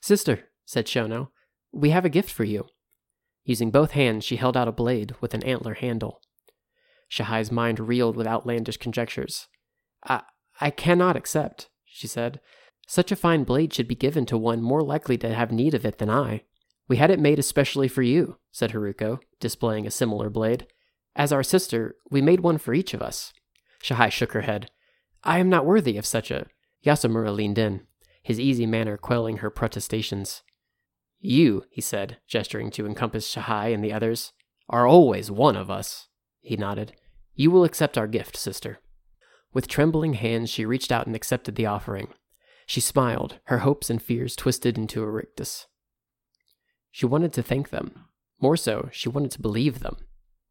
Sister, 0.00 0.48
said 0.64 0.86
Shono, 0.86 1.28
we 1.72 1.90
have 1.90 2.04
a 2.04 2.10
gift 2.10 2.30
for 2.30 2.44
you. 2.44 2.66
Using 3.44 3.70
both 3.70 3.90
hands, 3.92 4.24
she 4.24 4.36
held 4.36 4.56
out 4.56 4.68
a 4.68 4.72
blade 4.72 5.14
with 5.20 5.34
an 5.34 5.42
antler 5.42 5.74
handle. 5.74 6.20
Shahai's 7.08 7.50
mind 7.50 7.80
reeled 7.80 8.16
with 8.16 8.26
outlandish 8.26 8.78
conjectures. 8.78 9.48
I, 10.04 10.22
I 10.60 10.70
cannot 10.70 11.16
accept, 11.16 11.68
she 11.84 12.06
said. 12.06 12.40
Such 12.92 13.10
a 13.10 13.16
fine 13.16 13.44
blade 13.44 13.72
should 13.72 13.88
be 13.88 13.94
given 13.94 14.26
to 14.26 14.36
one 14.36 14.60
more 14.60 14.82
likely 14.82 15.16
to 15.16 15.32
have 15.32 15.50
need 15.50 15.72
of 15.72 15.86
it 15.86 15.96
than 15.96 16.10
I. 16.10 16.42
We 16.88 16.98
had 16.98 17.10
it 17.10 17.18
made 17.18 17.38
especially 17.38 17.88
for 17.88 18.02
you, 18.02 18.36
said 18.50 18.72
Haruko, 18.72 19.18
displaying 19.40 19.86
a 19.86 19.90
similar 19.90 20.28
blade. 20.28 20.66
As 21.16 21.32
our 21.32 21.42
sister, 21.42 21.96
we 22.10 22.20
made 22.20 22.40
one 22.40 22.58
for 22.58 22.74
each 22.74 22.92
of 22.92 23.00
us. 23.00 23.32
Shahai 23.80 24.10
shook 24.10 24.32
her 24.32 24.42
head. 24.42 24.70
I 25.24 25.38
am 25.38 25.48
not 25.48 25.64
worthy 25.64 25.96
of 25.96 26.04
such 26.04 26.30
a. 26.30 26.48
Yasamura 26.84 27.34
leaned 27.34 27.56
in, 27.56 27.86
his 28.22 28.38
easy 28.38 28.66
manner 28.66 28.98
quelling 28.98 29.38
her 29.38 29.48
protestations. 29.48 30.42
You, 31.18 31.64
he 31.70 31.80
said, 31.80 32.18
gesturing 32.28 32.70
to 32.72 32.84
encompass 32.84 33.26
Shahai 33.26 33.68
and 33.68 33.82
the 33.82 33.94
others, 33.94 34.34
are 34.68 34.86
always 34.86 35.30
one 35.30 35.56
of 35.56 35.70
us. 35.70 36.08
He 36.42 36.58
nodded. 36.58 36.92
You 37.34 37.50
will 37.50 37.64
accept 37.64 37.96
our 37.96 38.06
gift, 38.06 38.36
sister. 38.36 38.80
With 39.54 39.66
trembling 39.66 40.12
hands, 40.12 40.50
she 40.50 40.66
reached 40.66 40.92
out 40.92 41.06
and 41.06 41.16
accepted 41.16 41.54
the 41.54 41.64
offering. 41.64 42.08
She 42.66 42.80
smiled, 42.80 43.38
her 43.44 43.58
hopes 43.58 43.90
and 43.90 44.00
fears 44.00 44.36
twisted 44.36 44.78
into 44.78 45.02
a 45.02 45.10
rictus. 45.10 45.66
She 46.90 47.06
wanted 47.06 47.32
to 47.34 47.42
thank 47.42 47.70
them. 47.70 48.06
More 48.40 48.56
so, 48.56 48.88
she 48.92 49.08
wanted 49.08 49.30
to 49.32 49.42
believe 49.42 49.80
them. 49.80 49.96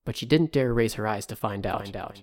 But 0.06 0.15
she 0.15 0.25
didn't 0.25 0.51
dare 0.51 0.74
raise 0.74 0.96
her 0.96 1.08
eyes 1.08 1.25
to 1.27 1.36
find 1.36 1.65
out. 1.65 1.84
Find 1.84 1.96
out. 1.96 2.18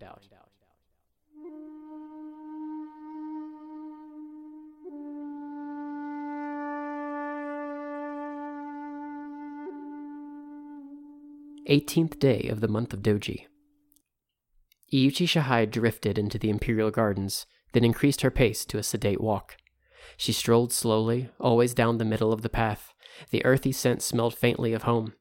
Eighteenth 11.70 12.18
day 12.18 12.48
of 12.48 12.60
the 12.60 12.68
month 12.68 12.94
of 12.94 13.02
Doji. 13.02 13.44
Iuchi 14.90 15.28
Shahai 15.28 15.66
drifted 15.66 16.18
into 16.18 16.38
the 16.38 16.48
Imperial 16.48 16.90
Gardens, 16.90 17.44
then 17.74 17.84
increased 17.84 18.22
her 18.22 18.30
pace 18.30 18.64
to 18.64 18.78
a 18.78 18.82
sedate 18.82 19.20
walk. 19.20 19.58
She 20.16 20.32
strolled 20.32 20.72
slowly, 20.72 21.28
always 21.38 21.74
down 21.74 21.98
the 21.98 22.04
middle 22.04 22.32
of 22.32 22.42
the 22.42 22.48
path. 22.48 22.92
The 23.30 23.44
earthy 23.44 23.72
scent 23.72 24.02
smelled 24.02 24.34
faintly 24.34 24.72
of 24.72 24.82
home, 24.82 25.14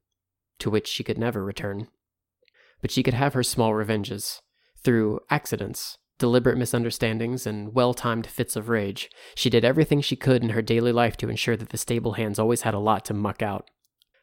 to 0.59 0.69
which 0.69 0.87
she 0.87 1.03
could 1.03 1.17
never 1.17 1.43
return. 1.43 1.87
But 2.81 2.91
she 2.91 3.03
could 3.03 3.13
have 3.13 3.33
her 3.33 3.43
small 3.43 3.73
revenges. 3.73 4.41
Through 4.83 5.21
accidents, 5.29 5.97
deliberate 6.19 6.57
misunderstandings, 6.57 7.47
and 7.47 7.73
well 7.73 7.93
timed 7.93 8.27
fits 8.27 8.55
of 8.55 8.69
rage, 8.69 9.09
she 9.35 9.49
did 9.49 9.65
everything 9.65 10.01
she 10.01 10.15
could 10.15 10.43
in 10.43 10.49
her 10.49 10.61
daily 10.61 10.91
life 10.91 11.17
to 11.17 11.29
ensure 11.29 11.57
that 11.57 11.69
the 11.69 11.77
stable 11.77 12.13
hands 12.13 12.39
always 12.39 12.61
had 12.61 12.73
a 12.73 12.79
lot 12.79 13.03
to 13.05 13.13
muck 13.13 13.41
out. 13.41 13.69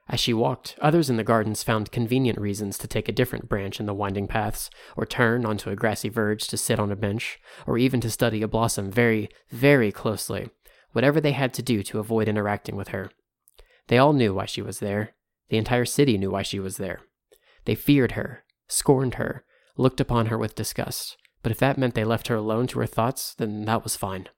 As 0.09 0.21
she 0.21 0.35
walked, 0.35 0.77
others 0.81 1.09
in 1.09 1.17
the 1.17 1.25
gardens 1.25 1.63
found 1.63 1.91
convenient 1.91 2.39
reasons 2.39 2.77
to 2.79 2.87
take 2.87 3.09
a 3.09 3.13
different 3.13 3.49
branch 3.49 3.81
in 3.81 3.87
the 3.87 3.95
winding 3.95 4.29
paths, 4.29 4.69
or 4.97 5.07
turn 5.07 5.47
onto 5.47 5.71
a 5.71 5.77
grassy 5.77 6.11
verge 6.11 6.47
to 6.49 6.59
sit 6.59 6.79
on 6.79 6.93
a 6.93 6.97
bench, 6.97 7.41
or 7.67 7.79
even 7.79 8.01
to 8.03 8.11
study 8.11 8.43
a 8.43 8.49
blossom 8.49 8.91
very, 8.91 9.31
very 9.51 9.91
closely, 9.91 10.51
whatever 10.93 11.21
they 11.21 11.33
had 11.33 11.55
to 11.55 11.63
do 11.63 11.83
to 11.83 11.99
avoid 11.99 12.29
interacting 12.29 12.77
with 12.77 12.89
her. 12.89 13.11
They 13.89 13.97
all 13.99 14.13
knew 14.13 14.35
why 14.35 14.45
she 14.45 14.61
was 14.61 14.79
there. 14.79 15.15
The 15.49 15.59
entire 15.59 15.87
city 15.87 16.19
knew 16.19 16.31
why 16.31 16.43
she 16.43 16.61
was 16.61 16.77
there. 16.77 17.01
They 17.65 17.75
feared 17.75 18.13
her, 18.13 18.45
scorned 18.69 19.15
her, 19.15 19.45
looked 19.77 20.01
upon 20.01 20.27
her 20.27 20.37
with 20.37 20.55
disgust, 20.55 21.17
but 21.43 21.51
if 21.51 21.59
that 21.59 21.79
meant 21.79 21.95
they 21.95 22.05
left 22.05 22.29
her 22.29 22.37
alone 22.37 22.67
to 22.69 22.79
her 22.81 22.87
thoughts, 22.87 23.35
then 23.35 23.65
that 23.65 23.83
was 23.83 23.97
fine. 23.97 24.29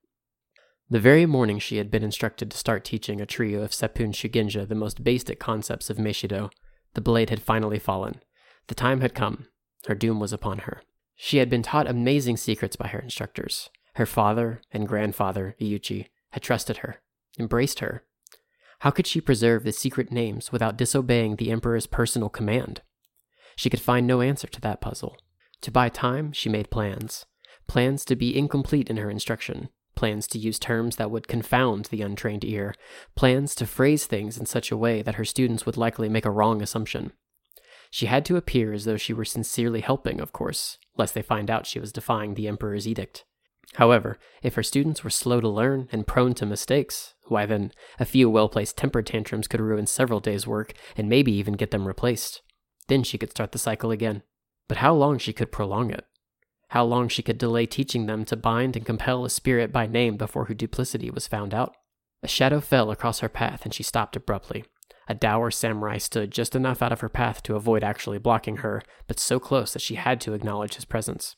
The 0.89 1.01
very 1.01 1.27
morning 1.27 1.59
she 1.59 1.79
had 1.79 1.91
been 1.91 2.05
instructed 2.05 2.49
to 2.49 2.57
start 2.57 2.85
teaching 2.85 3.21
a 3.21 3.27
trio 3.27 3.63
of 3.63 3.73
Seppun 3.73 4.13
Shugenja 4.13 4.69
the 4.69 4.77
most 4.77 5.03
basic 5.03 5.41
concepts 5.41 5.91
of 5.91 5.97
Meishodo, 5.97 6.51
the 6.95 7.01
blade 7.01 7.29
had 7.29 7.43
finally 7.43 7.81
fallen. 7.81 8.23
The 8.69 8.77
time 8.77 9.01
had 9.01 9.13
come. 9.13 9.49
Her 9.89 9.97
doom 9.97 10.21
was 10.21 10.33
upon 10.33 10.61
her. 10.61 10.83
She 11.17 11.39
had 11.39 11.51
been 11.51 11.63
taught 11.63 11.89
amazing 11.89 12.37
secrets 12.37 12.77
by 12.77 12.87
her 12.89 13.01
instructors. 13.01 13.69
Her 13.95 14.07
father 14.07 14.63
and 14.71 14.87
grandfather, 14.87 15.57
Iuchi, 15.61 16.07
had 16.31 16.45
trusted 16.45 16.79
her, 16.79 17.01
embraced 17.37 17.81
her. 17.81 18.05
How 18.81 18.93
could 18.93 19.09
she 19.09 19.21
preserve 19.21 19.65
the 19.65 19.73
secret 19.73 20.13
names 20.13 20.53
without 20.53 20.77
disobeying 20.77 21.37
the 21.37 21.51
Emperor's 21.51 21.89
personal 21.89 22.29
command? 22.29 22.83
She 23.57 23.71
could 23.71 23.81
find 23.81 24.07
no 24.07 24.21
answer 24.21 24.47
to 24.47 24.61
that 24.61 24.81
puzzle. 24.81 25.17
To 25.63 25.73
buy 25.73 25.89
time, 25.89 26.31
she 26.33 26.49
made 26.49 26.71
plans. 26.71 27.27
Plans 27.67 28.05
to 28.05 28.15
be 28.15 28.37
incomplete 28.37 28.89
in 28.89 28.99
her 28.99 29.11
instruction, 29.11 29.71
plans 29.97 30.27
to 30.29 30.39
use 30.39 30.59
terms 30.59 30.97
that 30.97 31.11
would 31.11 31.27
confound 31.27 31.87
the 31.87 32.03
untrained 32.03 32.45
ear, 32.45 32.75
plans 33.17 33.55
to 33.57 33.67
phrase 33.67 34.07
things 34.07 34.39
in 34.39 34.47
such 34.47 34.71
a 34.71 34.77
way 34.77 35.03
that 35.03 35.17
her 35.17 35.25
students 35.25 35.67
would 35.67 35.77
likely 35.77 36.09
make 36.09 36.25
a 36.25 36.31
wrong 36.31 36.63
assumption. 36.63 37.13
She 37.91 38.07
had 38.07 38.25
to 38.27 38.37
appear 38.37 38.73
as 38.73 38.85
though 38.85 38.97
she 38.97 39.13
were 39.13 39.25
sincerely 39.25 39.81
helping, 39.81 40.21
of 40.21 40.33
course, 40.33 40.79
lest 40.97 41.15
they 41.15 41.23
find 41.23 41.51
out 41.51 41.67
she 41.67 41.81
was 41.81 41.93
defying 41.93 42.35
the 42.35 42.47
Emperor's 42.47 42.87
edict. 42.87 43.25
However, 43.75 44.19
if 44.43 44.55
her 44.55 44.63
students 44.63 45.03
were 45.03 45.11
slow 45.11 45.41
to 45.41 45.49
learn 45.49 45.89
and 45.91 46.07
prone 46.07 46.35
to 46.35 46.47
mistakes, 46.47 47.15
why 47.25 47.47
then, 47.47 47.73
a 47.99 48.05
few 48.05 48.31
well 48.31 48.49
placed 48.49 48.77
temper 48.77 49.03
tantrums 49.03 49.49
could 49.49 49.61
ruin 49.61 49.87
several 49.87 50.21
days' 50.21 50.47
work 50.47 50.73
and 50.97 51.09
maybe 51.09 51.33
even 51.33 51.55
get 51.55 51.73
them 51.73 51.87
replaced. 51.87 52.43
Then 52.89 53.03
she 53.03 53.19
could 53.19 53.31
start 53.31 53.53
the 53.53 53.59
cycle 53.59 53.91
again. 53.91 54.23
But 54.69 54.79
how 54.79 54.95
long 54.95 55.19
she 55.19 55.33
could 55.33 55.53
prolong 55.53 55.91
it? 55.91 56.05
How 56.69 56.85
long 56.85 57.09
she 57.09 57.23
could 57.23 57.39
delay 57.39 57.67
teaching 57.67 58.07
them 58.07 58.25
to 58.25 58.37
bind 58.37 58.77
and 58.77 58.85
compel 58.85 59.25
a 59.25 59.31
spirit 59.31 59.73
by 59.73 59.87
name 59.87 60.17
before 60.17 60.47
her 60.47 60.55
duplicity 60.55 61.11
was 61.11 61.27
found 61.27 61.55
out. 61.55 61.77
A 62.23 62.29
shadow 62.29 62.61
fell 62.61 62.91
across 62.91 63.21
her 63.21 63.29
path 63.29 63.65
and 63.65 63.73
she 63.73 63.83
stopped 63.83 64.17
abruptly. 64.17 64.65
A 65.09 65.15
dour 65.15 65.51
samurai 65.51 65.99
stood 65.99 66.33
just 66.33 66.57
enough 66.57 66.83
out 66.83 66.91
of 66.91 67.01
her 67.01 67.09
path 67.09 67.43
to 67.45 67.55
avoid 67.55 67.85
actually 67.85 68.19
blocking 68.19 68.59
her, 68.59 68.83
but 69.07 69.21
so 69.21 69.39
close 69.39 69.73
that 69.73 69.83
she 69.83 69.95
had 69.95 70.21
to 70.23 70.35
acknowledge 70.35 70.75
his 70.75 70.85
presence. 70.85 71.37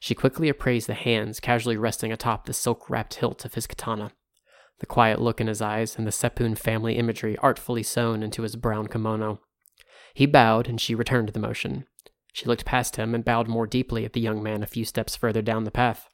She 0.00 0.14
quickly 0.14 0.48
appraised 0.48 0.88
the 0.88 0.94
hands 0.94 1.38
casually 1.38 1.76
resting 1.76 2.10
atop 2.10 2.46
the 2.46 2.52
silk 2.52 2.90
wrapped 2.90 3.14
hilt 3.14 3.44
of 3.44 3.54
his 3.54 3.66
katana. 3.68 4.10
The 4.80 4.86
quiet 4.86 5.20
look 5.20 5.40
in 5.40 5.46
his 5.46 5.62
eyes 5.62 5.96
and 5.96 6.06
the 6.06 6.10
Seppun 6.10 6.58
family 6.58 6.96
imagery 6.96 7.38
artfully 7.38 7.84
sewn 7.84 8.22
into 8.22 8.42
his 8.42 8.56
brown 8.56 8.88
kimono. 8.88 9.40
He 10.12 10.26
bowed 10.26 10.68
and 10.68 10.80
she 10.80 10.94
returned 10.94 11.28
the 11.28 11.38
motion. 11.38 11.86
She 12.34 12.46
looked 12.46 12.64
past 12.64 12.96
him 12.96 13.14
and 13.14 13.24
bowed 13.24 13.46
more 13.46 13.64
deeply 13.64 14.04
at 14.04 14.12
the 14.12 14.20
young 14.20 14.42
man 14.42 14.64
a 14.64 14.66
few 14.66 14.84
steps 14.84 15.14
further 15.14 15.40
down 15.40 15.62
the 15.62 15.70
path. 15.70 16.08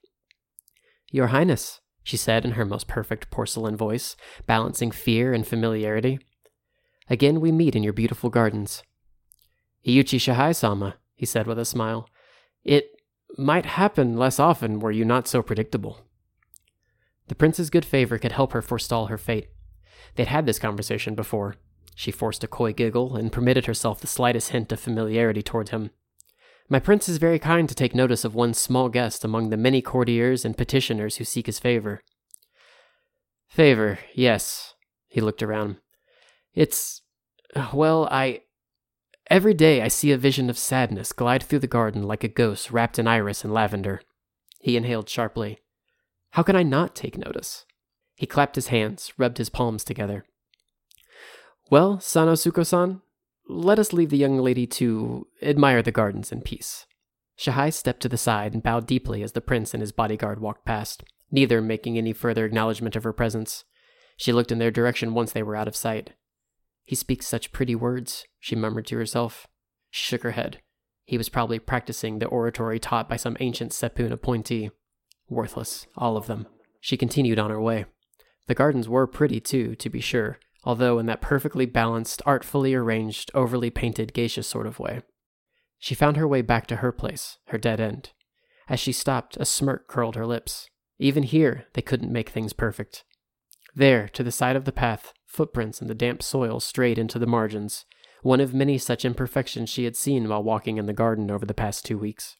Your 1.10 1.28
Highness, 1.28 1.80
she 2.02 2.18
said 2.18 2.44
in 2.44 2.52
her 2.52 2.66
most 2.66 2.86
perfect 2.86 3.30
porcelain 3.30 3.74
voice, 3.74 4.16
balancing 4.46 4.90
fear 4.90 5.32
and 5.32 5.46
familiarity. 5.46 6.18
Again 7.08 7.40
we 7.40 7.50
meet 7.50 7.74
in 7.74 7.82
your 7.82 7.94
beautiful 7.94 8.28
gardens. 8.28 8.82
Iuchi 9.86 10.20
Shahai 10.20 10.52
sama, 10.54 10.96
he 11.14 11.24
said 11.24 11.46
with 11.46 11.58
a 11.58 11.64
smile. 11.64 12.06
It 12.64 12.90
might 13.38 13.64
happen 13.64 14.18
less 14.18 14.38
often 14.38 14.78
were 14.78 14.92
you 14.92 15.06
not 15.06 15.26
so 15.26 15.40
predictable. 15.40 16.02
The 17.28 17.34
prince's 17.34 17.70
good 17.70 17.86
favor 17.86 18.18
could 18.18 18.32
help 18.32 18.52
her 18.52 18.60
forestall 18.60 19.06
her 19.06 19.16
fate. 19.16 19.48
They'd 20.16 20.26
had 20.26 20.44
this 20.44 20.58
conversation 20.58 21.14
before. 21.14 21.54
She 21.94 22.10
forced 22.10 22.44
a 22.44 22.46
coy 22.46 22.74
giggle 22.74 23.16
and 23.16 23.32
permitted 23.32 23.64
herself 23.64 24.00
the 24.02 24.06
slightest 24.06 24.50
hint 24.50 24.70
of 24.70 24.80
familiarity 24.80 25.42
toward 25.42 25.70
him. 25.70 25.90
My 26.72 26.78
prince 26.78 27.08
is 27.08 27.18
very 27.18 27.40
kind 27.40 27.68
to 27.68 27.74
take 27.74 27.96
notice 27.96 28.24
of 28.24 28.36
one 28.36 28.54
small 28.54 28.88
guest 28.88 29.24
among 29.24 29.50
the 29.50 29.56
many 29.56 29.82
courtiers 29.82 30.44
and 30.44 30.56
petitioners 30.56 31.16
who 31.16 31.24
seek 31.24 31.46
his 31.46 31.58
favor. 31.58 32.00
Favor, 33.48 33.98
yes. 34.14 34.74
He 35.08 35.20
looked 35.20 35.42
around. 35.42 35.78
It's. 36.54 37.02
Well, 37.74 38.08
I. 38.08 38.42
Every 39.28 39.52
day 39.52 39.82
I 39.82 39.88
see 39.88 40.12
a 40.12 40.16
vision 40.16 40.48
of 40.48 40.56
sadness 40.56 41.12
glide 41.12 41.42
through 41.42 41.58
the 41.58 41.66
garden 41.66 42.04
like 42.04 42.22
a 42.22 42.28
ghost 42.28 42.70
wrapped 42.70 43.00
in 43.00 43.08
iris 43.08 43.42
and 43.42 43.52
lavender. 43.52 44.02
He 44.60 44.76
inhaled 44.76 45.08
sharply. 45.08 45.58
How 46.30 46.44
can 46.44 46.54
I 46.54 46.62
not 46.62 46.94
take 46.94 47.18
notice? 47.18 47.64
He 48.14 48.26
clapped 48.26 48.54
his 48.54 48.68
hands, 48.68 49.12
rubbed 49.18 49.38
his 49.38 49.48
palms 49.48 49.82
together. 49.82 50.24
Well, 51.68 51.96
Sanosuke 51.96 52.64
san, 52.64 53.00
let 53.50 53.78
us 53.78 53.92
leave 53.92 54.11
the 54.11 54.16
young 54.16 54.38
lady 54.38 54.66
to 54.66 55.26
admire 55.42 55.83
the 55.83 55.92
gardens 55.92 56.30
in 56.30 56.40
peace. 56.40 56.87
Shahai 57.37 57.71
stepped 57.71 58.00
to 58.02 58.09
the 58.09 58.16
side 58.16 58.54
and 58.54 58.62
bowed 58.62 58.87
deeply 58.87 59.23
as 59.23 59.33
the 59.33 59.40
prince 59.40 59.75
and 59.75 59.80
his 59.80 59.92
bodyguard 59.92 60.40
walked 60.40 60.64
past, 60.64 61.02
neither 61.30 61.61
making 61.61 61.99
any 61.99 62.12
further 62.12 62.45
acknowledgement 62.45 62.97
of 62.97 63.04
her 63.04 63.12
presence. 63.12 63.64
She 64.16 64.33
looked 64.33 64.52
in 64.52 64.59
their 64.59 64.71
direction 64.71 65.14
once 65.14 65.33
they 65.33 65.42
were 65.42 65.57
out 65.57 65.69
of 65.69 65.75
sight. 65.75 66.12
He 66.85 66.95
speaks 66.95 67.26
such 67.26 67.52
pretty 67.52 67.75
words, 67.75 68.25
she 68.38 68.54
murmured 68.54 68.87
to 68.87 68.97
herself. 68.97 69.47
She 69.90 70.04
shook 70.04 70.23
her 70.23 70.33
head. 70.33 70.61
He 71.04 71.19
was 71.19 71.28
probably 71.28 71.59
practicing 71.59 72.19
the 72.19 72.26
oratory 72.26 72.78
taught 72.78 73.09
by 73.09 73.16
some 73.16 73.37
ancient 73.40 73.73
Seppun 73.73 74.12
appointee. 74.12 74.71
Worthless, 75.28 75.87
all 75.97 76.16
of 76.16 76.26
them. 76.26 76.47
She 76.80 76.97
continued 76.97 77.38
on 77.38 77.50
her 77.50 77.61
way. 77.61 77.87
The 78.47 78.54
gardens 78.54 78.88
were 78.88 79.07
pretty, 79.07 79.40
too, 79.40 79.75
to 79.76 79.90
be 79.90 80.00
sure, 80.00 80.38
although 80.64 80.99
in 80.99 81.07
that 81.07 81.21
perfectly 81.21 81.67
balanced, 81.67 82.23
artfully 82.26 82.75
arranged, 82.75 83.31
overly 83.35 83.71
painted 83.71 84.12
geisha 84.12 84.43
sort 84.43 84.67
of 84.67 84.79
way. 84.79 85.00
She 85.79 85.95
found 85.95 86.17
her 86.17 86.29
way 86.29 86.43
back 86.43 86.67
to 86.69 86.76
her 86.76 86.93
place, 86.93 87.38
her 87.47 87.59
dead 87.59 87.81
end. 87.81 88.11
As 88.69 88.79
she 88.79 88.93
stopped, 88.93 89.37
a 89.38 89.45
smirk 89.45 89.88
curled 89.88 90.17
her 90.17 90.26
lips. 90.26 90.69
Even 90.99 91.23
here, 91.23 91.67
they 91.73 91.83
couldn't 91.83 92.12
make 92.12 92.29
things 92.29 92.52
perfect. 92.52 93.05
There, 93.75 94.09
to 94.09 94.23
the 94.23 94.33
side 94.33 94.57
of 94.57 94.64
the 94.64 94.73
path, 94.73 95.12
footprints 95.26 95.81
in 95.81 95.88
the 95.88 95.95
damp 95.95 96.23
soil 96.23 96.61
strayed 96.61 96.99
into 96.99 97.19
the 97.19 97.26
margins, 97.26 97.87
one 98.23 98.40
of 98.40 98.52
many 98.52 98.76
such 98.79 99.05
imperfections 99.05 99.71
she 99.71 99.85
had 99.85 99.97
seen 99.97 100.29
while 100.29 100.43
walking 100.43 100.76
in 100.76 100.87
the 100.87 100.93
garden 100.93 101.31
over 101.31 101.47
the 101.47 101.55
past 101.55 101.87
two 101.87 101.99
weeks. 101.99 102.37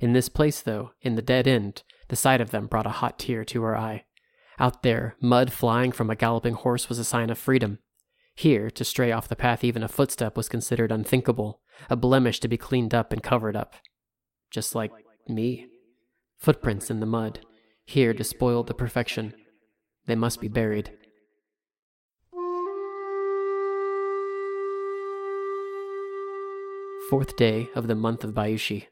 In 0.00 0.12
this 0.12 0.28
place, 0.28 0.60
though, 0.60 0.90
in 1.00 1.14
the 1.14 1.22
dead 1.22 1.48
end, 1.48 1.82
the 2.08 2.16
sight 2.16 2.40
of 2.40 2.50
them 2.50 2.66
brought 2.66 2.86
a 2.86 2.90
hot 2.90 3.18
tear 3.18 3.44
to 3.46 3.62
her 3.62 3.76
eye. 3.76 4.04
Out 4.58 4.82
there, 4.82 5.16
mud 5.20 5.52
flying 5.52 5.92
from 5.92 6.08
a 6.08 6.16
galloping 6.16 6.54
horse 6.54 6.88
was 6.88 6.98
a 6.98 7.04
sign 7.04 7.28
of 7.28 7.38
freedom. 7.38 7.78
Here, 8.34 8.70
to 8.70 8.84
stray 8.84 9.12
off 9.12 9.28
the 9.28 9.36
path 9.36 9.62
even 9.64 9.82
a 9.82 9.88
footstep 9.88 10.36
was 10.36 10.48
considered 10.48 10.92
unthinkable, 10.92 11.60
a 11.90 11.96
blemish 11.96 12.40
to 12.40 12.48
be 12.48 12.56
cleaned 12.56 12.94
up 12.94 13.12
and 13.12 13.22
covered 13.22 13.56
up. 13.56 13.74
Just 14.50 14.74
like 14.74 14.92
me. 15.28 15.66
Footprints 16.38 16.90
in 16.90 17.00
the 17.00 17.06
mud, 17.06 17.40
here 17.84 18.12
despoiled 18.12 18.66
the 18.66 18.74
perfection. 18.74 19.34
They 20.06 20.14
must 20.14 20.40
be 20.40 20.48
buried. 20.48 20.92
Fourth 27.10 27.36
day 27.36 27.68
of 27.74 27.86
the 27.86 27.94
month 27.94 28.24
of 28.24 28.32
Bayushi. 28.32 28.86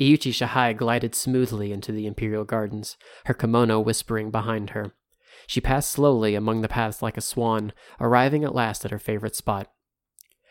Iyuchi 0.00 0.32
Shahai 0.34 0.72
glided 0.72 1.14
smoothly 1.14 1.72
into 1.72 1.92
the 1.92 2.06
Imperial 2.06 2.44
Gardens, 2.44 2.96
her 3.26 3.34
kimono 3.34 3.78
whispering 3.80 4.30
behind 4.30 4.70
her. 4.70 4.94
She 5.46 5.60
passed 5.60 5.90
slowly 5.90 6.34
among 6.34 6.62
the 6.62 6.68
paths 6.68 7.02
like 7.02 7.16
a 7.16 7.20
swan, 7.20 7.72
arriving 8.00 8.44
at 8.44 8.54
last 8.54 8.84
at 8.84 8.90
her 8.90 8.98
favorite 8.98 9.36
spot. 9.36 9.70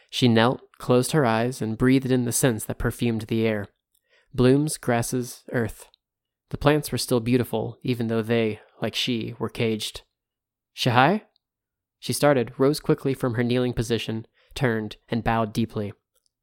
She 0.09 0.27
knelt, 0.27 0.61
closed 0.77 1.11
her 1.11 1.25
eyes, 1.25 1.61
and 1.61 1.77
breathed 1.77 2.11
in 2.11 2.25
the 2.25 2.31
scents 2.31 2.65
that 2.65 2.77
perfumed 2.77 3.23
the 3.23 3.45
air 3.45 3.67
blooms, 4.33 4.77
grasses, 4.77 5.43
earth. 5.51 5.89
The 6.49 6.57
plants 6.57 6.91
were 6.91 6.97
still 6.97 7.19
beautiful, 7.19 7.77
even 7.83 8.07
though 8.07 8.23
they, 8.23 8.61
like 8.81 8.95
she, 8.95 9.35
were 9.37 9.49
caged. 9.49 10.01
Shahai? 10.73 11.23
She 11.99 12.13
started, 12.13 12.53
rose 12.57 12.79
quickly 12.79 13.13
from 13.13 13.35
her 13.35 13.43
kneeling 13.43 13.73
position, 13.73 14.25
turned, 14.55 14.97
and 15.07 15.23
bowed 15.23 15.53
deeply. 15.53 15.93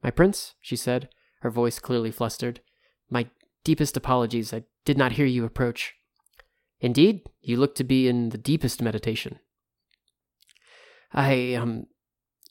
My 0.02 0.10
prince, 0.10 0.54
she 0.60 0.76
said, 0.76 1.08
her 1.40 1.50
voice 1.50 1.78
clearly 1.78 2.10
flustered. 2.10 2.60
My 3.10 3.26
deepest 3.64 3.96
apologies. 3.96 4.54
I 4.54 4.64
did 4.84 4.96
not 4.96 5.12
hear 5.12 5.26
you 5.26 5.44
approach. 5.44 5.94
Indeed, 6.80 7.22
you 7.42 7.56
look 7.56 7.74
to 7.74 7.84
be 7.84 8.08
in 8.08 8.30
the 8.30 8.38
deepest 8.38 8.80
meditation. 8.80 9.38
I, 11.12 11.54
um, 11.54 11.86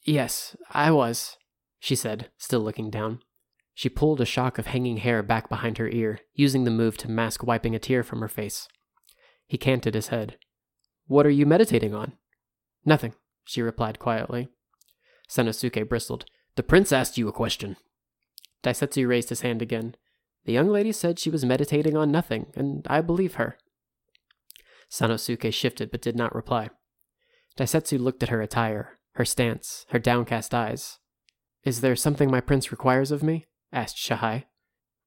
yes, 0.04 0.56
I 0.72 0.92
was, 0.92 1.38
she 1.80 1.96
said, 1.96 2.30
still 2.38 2.60
looking 2.60 2.90
down. 2.90 3.22
She 3.74 3.88
pulled 3.88 4.20
a 4.20 4.26
shock 4.26 4.58
of 4.58 4.68
hanging 4.68 4.98
hair 4.98 5.24
back 5.24 5.48
behind 5.48 5.78
her 5.78 5.88
ear, 5.88 6.20
using 6.34 6.66
the 6.66 6.72
move 6.72 6.98
to 6.98 7.10
mask 7.10 7.44
wiping 7.44 7.74
a 7.74 7.80
tear 7.80 8.04
from 8.04 8.20
her 8.20 8.28
face. 8.28 8.68
He 9.48 9.58
canted 9.58 9.96
his 9.96 10.10
head. 10.10 10.38
What 11.08 11.26
are 11.26 11.32
you 11.32 11.46
meditating 11.46 11.96
on? 11.96 12.14
Nothing, 12.86 13.14
she 13.46 13.62
replied 13.62 13.98
quietly. 13.98 14.50
Sanosuke 15.30 15.88
bristled. 15.88 16.26
The 16.56 16.64
prince 16.64 16.92
asked 16.92 17.18
you 17.18 17.28
a 17.30 17.32
question. 17.32 17.78
Daisetsu 18.64 19.08
raised 19.08 19.30
his 19.30 19.42
hand 19.42 19.62
again. 19.62 19.96
The 20.50 20.54
young 20.54 20.70
lady 20.70 20.92
said 20.92 21.20
she 21.20 21.30
was 21.30 21.46
meditating 21.46 21.96
on 21.96 22.12
nothing, 22.12 22.48
and 22.56 22.84
I 22.90 23.02
believe 23.02 23.36
her. 23.36 23.60
Sanosuke 24.90 25.54
shifted 25.54 25.92
but 25.92 26.02
did 26.02 26.16
not 26.16 26.34
reply. 26.34 26.72
Daisetsu 27.56 28.00
looked 28.00 28.24
at 28.24 28.30
her 28.30 28.42
attire, 28.42 28.98
her 29.14 29.26
stance, 29.26 29.86
her 29.90 30.00
downcast 30.00 30.56
eyes. 30.56 30.98
Is 31.64 31.82
there 31.82 31.96
something 31.96 32.32
my 32.32 32.42
prince 32.42 32.72
requires 32.72 33.12
of 33.12 33.22
me? 33.22 33.46
asked 33.72 33.98
Shahai. 33.98 34.46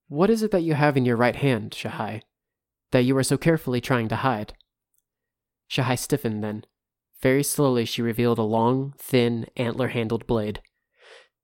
What 0.06 0.30
is 0.30 0.44
it 0.44 0.52
that 0.52 0.62
you 0.62 0.74
have 0.74 0.96
in 0.96 1.04
your 1.04 1.16
right 1.16 1.34
hand, 1.34 1.72
Shahai, 1.72 2.22
that 2.92 3.02
you 3.02 3.16
are 3.16 3.24
so 3.24 3.36
carefully 3.36 3.80
trying 3.80 4.06
to 4.10 4.22
hide? 4.22 4.54
Shahai 5.66 5.96
stiffened 5.96 6.44
then. 6.44 6.66
Very 7.20 7.42
slowly 7.42 7.84
she 7.84 8.00
revealed 8.00 8.38
a 8.38 8.42
long, 8.42 8.94
thin, 8.96 9.48
antler 9.56 9.88
handled 9.88 10.28
blade. 10.28 10.62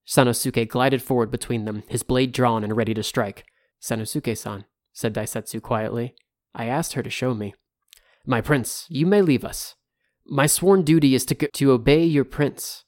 Sanosuke 0.07 0.69
glided 0.69 1.03
forward 1.03 1.33
between 1.33 1.65
them, 1.65 1.83
his 1.89 2.05
blade 2.05 2.31
drawn 2.31 2.63
and 2.63 2.77
ready 2.77 2.95
to 2.95 3.03
strike. 3.03 3.45
Sanosuke 3.81 4.37
san, 4.37 4.65
said 4.93 5.15
Daisetsu 5.15 5.63
quietly. 5.63 6.15
I 6.55 6.67
asked 6.67 6.95
her 6.95 7.03
to 7.03 7.11
show 7.11 7.35
me. 7.35 7.55
My 8.27 8.41
prince, 8.41 8.87
you 8.89 9.07
may 9.07 9.23
leave 9.23 9.45
us. 9.45 9.75
My 10.27 10.47
sworn 10.47 10.83
duty 10.83 11.15
is 11.15 11.25
to, 11.27 11.35
go- 11.35 11.47
to 11.55 11.73
obey 11.73 12.05
your 12.05 12.25
prince. 12.25 12.85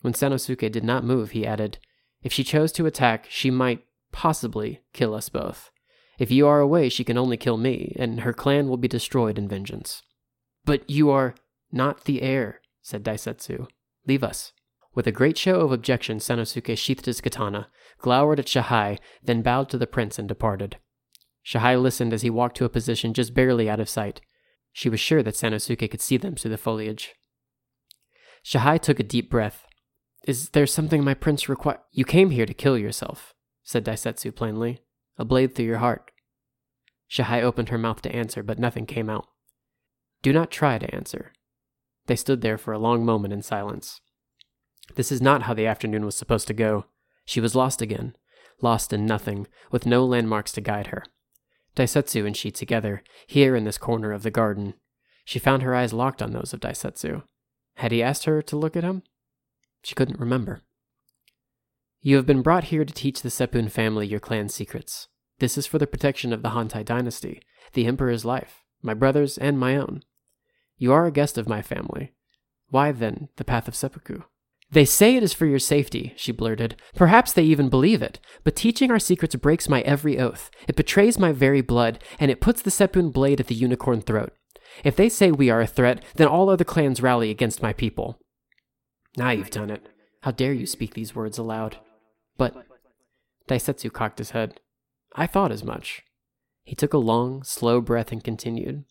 When 0.00 0.14
Sanosuke 0.14 0.70
did 0.70 0.84
not 0.84 1.04
move, 1.04 1.32
he 1.32 1.46
added, 1.46 1.78
If 2.22 2.32
she 2.32 2.44
chose 2.44 2.72
to 2.72 2.86
attack, 2.86 3.26
she 3.28 3.50
might 3.50 3.84
possibly 4.12 4.80
kill 4.92 5.14
us 5.14 5.28
both. 5.28 5.70
If 6.18 6.30
you 6.30 6.46
are 6.46 6.60
away, 6.60 6.88
she 6.88 7.04
can 7.04 7.18
only 7.18 7.36
kill 7.36 7.56
me, 7.56 7.94
and 7.96 8.20
her 8.20 8.32
clan 8.32 8.68
will 8.68 8.76
be 8.76 8.88
destroyed 8.88 9.38
in 9.38 9.48
vengeance. 9.48 10.02
But 10.64 10.88
you 10.88 11.10
are 11.10 11.34
not 11.70 12.04
the 12.04 12.22
heir, 12.22 12.60
said 12.82 13.04
Daisetsu. 13.04 13.68
Leave 14.06 14.24
us. 14.24 14.52
With 14.94 15.06
a 15.06 15.12
great 15.12 15.38
show 15.38 15.60
of 15.60 15.72
objection, 15.72 16.18
Sanosuke 16.18 16.76
sheathed 16.76 17.06
his 17.06 17.20
katana, 17.20 17.68
glowered 17.98 18.40
at 18.40 18.46
Shahai, 18.46 18.98
then 19.22 19.42
bowed 19.42 19.68
to 19.70 19.78
the 19.78 19.86
prince 19.86 20.18
and 20.18 20.28
departed. 20.28 20.78
Shahai 21.42 21.76
listened 21.76 22.12
as 22.12 22.22
he 22.22 22.30
walked 22.30 22.56
to 22.58 22.64
a 22.64 22.70
position 22.70 23.14
just 23.14 23.34
barely 23.34 23.70
out 23.70 23.80
of 23.80 23.88
sight. 23.88 24.20
She 24.72 24.88
was 24.88 25.00
sure 25.00 25.22
that 25.22 25.34
Sanosuke 25.34 25.90
could 25.90 26.00
see 26.00 26.16
them 26.16 26.34
through 26.34 26.50
the 26.50 26.58
foliage. 26.58 27.14
Shahai 28.42 28.78
took 28.78 29.00
a 29.00 29.04
deep 29.04 29.30
breath. 29.30 29.66
Is 30.26 30.50
there 30.50 30.66
something 30.66 31.02
my 31.02 31.14
prince 31.14 31.48
require? 31.48 31.80
You 31.90 32.04
came 32.04 32.30
here 32.30 32.46
to 32.46 32.54
kill 32.54 32.76
yourself, 32.76 33.34
said 33.62 33.84
Daisetsu 33.84 34.34
plainly. 34.34 34.80
A 35.16 35.24
blade 35.24 35.54
through 35.54 35.64
your 35.64 35.78
heart. 35.78 36.10
Shahai 37.08 37.42
opened 37.42 37.70
her 37.70 37.78
mouth 37.78 38.02
to 38.02 38.14
answer, 38.14 38.42
but 38.42 38.58
nothing 38.58 38.86
came 38.86 39.08
out. 39.08 39.26
Do 40.22 40.32
not 40.32 40.50
try 40.50 40.78
to 40.78 40.94
answer. 40.94 41.32
They 42.06 42.16
stood 42.16 42.40
there 42.40 42.58
for 42.58 42.72
a 42.72 42.78
long 42.78 43.04
moment 43.04 43.32
in 43.32 43.42
silence. 43.42 44.00
This 44.94 45.12
is 45.12 45.22
not 45.22 45.42
how 45.42 45.54
the 45.54 45.66
afternoon 45.66 46.04
was 46.04 46.16
supposed 46.16 46.46
to 46.48 46.54
go. 46.54 46.86
She 47.24 47.40
was 47.40 47.54
lost 47.54 47.82
again, 47.82 48.16
lost 48.60 48.92
in 48.92 49.06
nothing, 49.06 49.46
with 49.70 49.86
no 49.86 50.04
landmarks 50.04 50.52
to 50.52 50.60
guide 50.60 50.88
her. 50.88 51.04
Daisetsu 51.76 52.26
and 52.26 52.36
she 52.36 52.50
together, 52.50 53.02
here 53.26 53.54
in 53.54 53.64
this 53.64 53.78
corner 53.78 54.12
of 54.12 54.22
the 54.22 54.30
garden. 54.30 54.74
She 55.24 55.38
found 55.38 55.62
her 55.62 55.74
eyes 55.74 55.92
locked 55.92 56.22
on 56.22 56.32
those 56.32 56.52
of 56.52 56.60
Daisetsu. 56.60 57.22
Had 57.76 57.92
he 57.92 58.02
asked 58.02 58.24
her 58.24 58.42
to 58.42 58.56
look 58.56 58.76
at 58.76 58.82
him? 58.82 59.02
She 59.84 59.94
couldn't 59.94 60.18
remember. 60.18 60.62
You 62.00 62.16
have 62.16 62.26
been 62.26 62.42
brought 62.42 62.64
here 62.64 62.84
to 62.84 62.94
teach 62.94 63.22
the 63.22 63.28
Seppun 63.28 63.70
family 63.70 64.06
your 64.06 64.20
clan's 64.20 64.54
secrets. 64.54 65.08
This 65.38 65.56
is 65.56 65.66
for 65.66 65.78
the 65.78 65.86
protection 65.86 66.32
of 66.32 66.42
the 66.42 66.50
Hantei 66.50 66.84
dynasty, 66.84 67.42
the 67.74 67.86
Emperor's 67.86 68.24
life, 68.24 68.64
my 68.82 68.94
brother's, 68.94 69.38
and 69.38 69.58
my 69.58 69.76
own. 69.76 70.02
You 70.76 70.92
are 70.92 71.06
a 71.06 71.12
guest 71.12 71.38
of 71.38 71.48
my 71.48 71.62
family. 71.62 72.12
Why, 72.70 72.92
then, 72.92 73.28
the 73.36 73.44
path 73.44 73.68
of 73.68 73.76
seppuku? 73.76 74.22
They 74.70 74.84
say 74.84 75.16
it 75.16 75.22
is 75.22 75.32
for 75.32 75.46
your 75.46 75.58
safety, 75.58 76.12
she 76.16 76.30
blurted. 76.30 76.76
Perhaps 76.94 77.32
they 77.32 77.42
even 77.42 77.70
believe 77.70 78.02
it, 78.02 78.20
but 78.44 78.54
teaching 78.54 78.90
our 78.90 78.98
secrets 78.98 79.34
breaks 79.34 79.68
my 79.68 79.80
every 79.80 80.18
oath. 80.18 80.50
It 80.66 80.76
betrays 80.76 81.18
my 81.18 81.32
very 81.32 81.62
blood, 81.62 81.98
and 82.20 82.30
it 82.30 82.42
puts 82.42 82.60
the 82.60 82.70
Seppun 82.70 83.10
blade 83.10 83.40
at 83.40 83.46
the 83.46 83.54
unicorn 83.54 84.02
throat. 84.02 84.32
If 84.84 84.94
they 84.94 85.08
say 85.08 85.30
we 85.30 85.48
are 85.48 85.62
a 85.62 85.66
threat, 85.66 86.04
then 86.16 86.28
all 86.28 86.50
other 86.50 86.64
clans 86.64 87.00
rally 87.00 87.30
against 87.30 87.62
my 87.62 87.72
people. 87.72 88.18
Now 89.16 89.30
you've 89.30 89.50
done 89.50 89.70
it. 89.70 89.88
How 90.22 90.32
dare 90.32 90.52
you 90.52 90.66
speak 90.66 90.94
these 90.94 91.14
words 91.14 91.38
aloud? 91.38 91.78
But. 92.36 92.54
Daisetsu 93.48 93.90
cocked 93.90 94.18
his 94.18 94.30
head. 94.30 94.60
I 95.16 95.26
thought 95.26 95.50
as 95.50 95.64
much. 95.64 96.02
He 96.62 96.74
took 96.74 96.92
a 96.92 96.98
long, 96.98 97.42
slow 97.42 97.80
breath 97.80 98.12
and 98.12 98.22
continued. 98.22 98.84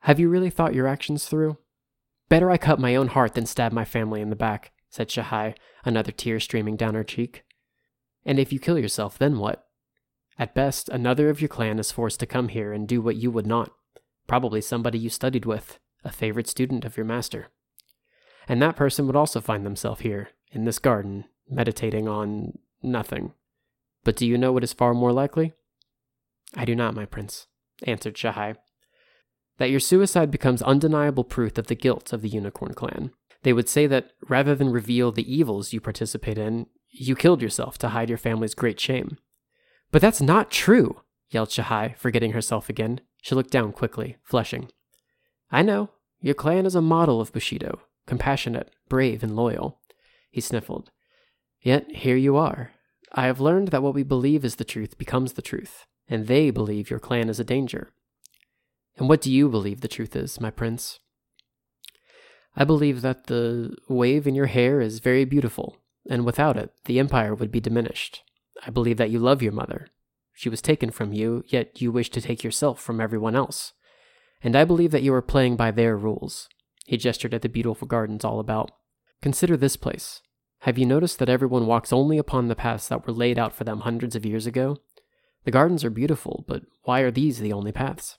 Have 0.00 0.18
you 0.18 0.28
really 0.28 0.50
thought 0.50 0.74
your 0.74 0.88
actions 0.88 1.26
through? 1.26 1.58
Better 2.32 2.50
I 2.50 2.56
cut 2.56 2.80
my 2.80 2.96
own 2.96 3.08
heart 3.08 3.34
than 3.34 3.44
stab 3.44 3.72
my 3.72 3.84
family 3.84 4.22
in 4.22 4.30
the 4.30 4.36
back, 4.36 4.72
said 4.88 5.10
Shahai, 5.10 5.54
another 5.84 6.12
tear 6.12 6.40
streaming 6.40 6.76
down 6.76 6.94
her 6.94 7.04
cheek. 7.04 7.44
And 8.24 8.38
if 8.38 8.54
you 8.54 8.58
kill 8.58 8.78
yourself, 8.78 9.18
then 9.18 9.38
what? 9.38 9.66
At 10.38 10.54
best, 10.54 10.88
another 10.88 11.28
of 11.28 11.42
your 11.42 11.50
clan 11.50 11.78
is 11.78 11.92
forced 11.92 12.20
to 12.20 12.26
come 12.26 12.48
here 12.48 12.72
and 12.72 12.88
do 12.88 13.02
what 13.02 13.16
you 13.16 13.30
would 13.30 13.46
not. 13.46 13.72
Probably 14.26 14.62
somebody 14.62 14.98
you 14.98 15.10
studied 15.10 15.44
with, 15.44 15.78
a 16.04 16.10
favorite 16.10 16.48
student 16.48 16.86
of 16.86 16.96
your 16.96 17.04
master. 17.04 17.48
And 18.48 18.62
that 18.62 18.76
person 18.76 19.06
would 19.06 19.14
also 19.14 19.42
find 19.42 19.66
themselves 19.66 20.00
here, 20.00 20.30
in 20.52 20.64
this 20.64 20.78
garden, 20.78 21.26
meditating 21.50 22.08
on 22.08 22.60
nothing. 22.82 23.34
But 24.04 24.16
do 24.16 24.26
you 24.26 24.38
know 24.38 24.52
what 24.52 24.64
is 24.64 24.72
far 24.72 24.94
more 24.94 25.12
likely? 25.12 25.52
I 26.54 26.64
do 26.64 26.74
not, 26.74 26.94
my 26.94 27.04
prince, 27.04 27.48
answered 27.82 28.16
Shahai. 28.16 28.54
That 29.58 29.70
your 29.70 29.80
suicide 29.80 30.30
becomes 30.30 30.62
undeniable 30.62 31.24
proof 31.24 31.58
of 31.58 31.66
the 31.66 31.74
guilt 31.74 32.12
of 32.12 32.22
the 32.22 32.28
Unicorn 32.28 32.74
clan. 32.74 33.10
They 33.42 33.52
would 33.52 33.68
say 33.68 33.86
that 33.86 34.10
rather 34.28 34.54
than 34.54 34.70
reveal 34.70 35.12
the 35.12 35.32
evils 35.32 35.72
you 35.72 35.80
participate 35.80 36.38
in, 36.38 36.66
you 36.90 37.16
killed 37.16 37.42
yourself 37.42 37.78
to 37.78 37.90
hide 37.90 38.08
your 38.08 38.18
family's 38.18 38.54
great 38.54 38.78
shame. 38.78 39.18
But 39.90 40.02
that's 40.02 40.20
not 40.20 40.50
true, 40.50 41.02
yelled 41.30 41.50
Shahai, 41.50 41.94
forgetting 41.96 42.32
herself 42.32 42.68
again. 42.68 43.00
She 43.22 43.34
looked 43.34 43.50
down 43.50 43.72
quickly, 43.72 44.16
flushing. 44.22 44.68
I 45.50 45.62
know. 45.62 45.90
Your 46.20 46.34
clan 46.34 46.66
is 46.66 46.74
a 46.74 46.80
model 46.80 47.20
of 47.20 47.32
Bushido, 47.32 47.80
compassionate, 48.06 48.70
brave, 48.88 49.22
and 49.22 49.34
loyal. 49.34 49.80
He 50.30 50.40
sniffled. 50.40 50.90
Yet 51.60 51.90
here 51.90 52.16
you 52.16 52.36
are. 52.36 52.72
I 53.12 53.26
have 53.26 53.40
learned 53.40 53.68
that 53.68 53.82
what 53.82 53.94
we 53.94 54.02
believe 54.02 54.44
is 54.44 54.56
the 54.56 54.64
truth 54.64 54.96
becomes 54.98 55.32
the 55.32 55.42
truth, 55.42 55.84
and 56.08 56.26
they 56.26 56.50
believe 56.50 56.90
your 56.90 56.98
clan 56.98 57.28
is 57.28 57.40
a 57.40 57.44
danger. 57.44 57.92
And 58.98 59.08
what 59.08 59.20
do 59.20 59.32
you 59.32 59.48
believe 59.48 59.80
the 59.80 59.88
truth 59.88 60.14
is, 60.14 60.40
my 60.40 60.50
prince? 60.50 60.98
I 62.54 62.64
believe 62.64 63.00
that 63.00 63.26
the 63.26 63.74
wave 63.88 64.26
in 64.26 64.34
your 64.34 64.46
hair 64.46 64.80
is 64.80 64.98
very 64.98 65.24
beautiful, 65.24 65.78
and 66.08 66.24
without 66.24 66.56
it, 66.56 66.72
the 66.84 66.98
empire 66.98 67.34
would 67.34 67.50
be 67.50 67.60
diminished. 67.60 68.22
I 68.66 68.70
believe 68.70 68.98
that 68.98 69.10
you 69.10 69.18
love 69.18 69.42
your 69.42 69.52
mother. 69.52 69.88
She 70.34 70.48
was 70.48 70.60
taken 70.60 70.90
from 70.90 71.12
you, 71.12 71.44
yet 71.46 71.80
you 71.80 71.90
wish 71.90 72.10
to 72.10 72.20
take 72.20 72.44
yourself 72.44 72.80
from 72.80 73.00
everyone 73.00 73.34
else. 73.34 73.72
And 74.42 74.56
I 74.56 74.64
believe 74.64 74.90
that 74.90 75.02
you 75.02 75.14
are 75.14 75.22
playing 75.22 75.56
by 75.56 75.70
their 75.70 75.96
rules. 75.96 76.48
He 76.84 76.96
gestured 76.96 77.32
at 77.32 77.42
the 77.42 77.48
beautiful 77.48 77.86
gardens 77.88 78.24
all 78.24 78.40
about. 78.40 78.72
Consider 79.22 79.56
this 79.56 79.76
place. 79.76 80.20
Have 80.60 80.78
you 80.78 80.86
noticed 80.86 81.18
that 81.18 81.28
everyone 81.28 81.66
walks 81.66 81.92
only 81.92 82.18
upon 82.18 82.48
the 82.48 82.56
paths 82.56 82.88
that 82.88 83.06
were 83.06 83.12
laid 83.12 83.38
out 83.38 83.54
for 83.54 83.64
them 83.64 83.80
hundreds 83.80 84.14
of 84.14 84.26
years 84.26 84.46
ago? 84.46 84.78
The 85.44 85.50
gardens 85.50 85.84
are 85.84 85.90
beautiful, 85.90 86.44
but 86.46 86.62
why 86.82 87.00
are 87.00 87.10
these 87.10 87.38
the 87.38 87.52
only 87.52 87.72
paths? 87.72 88.16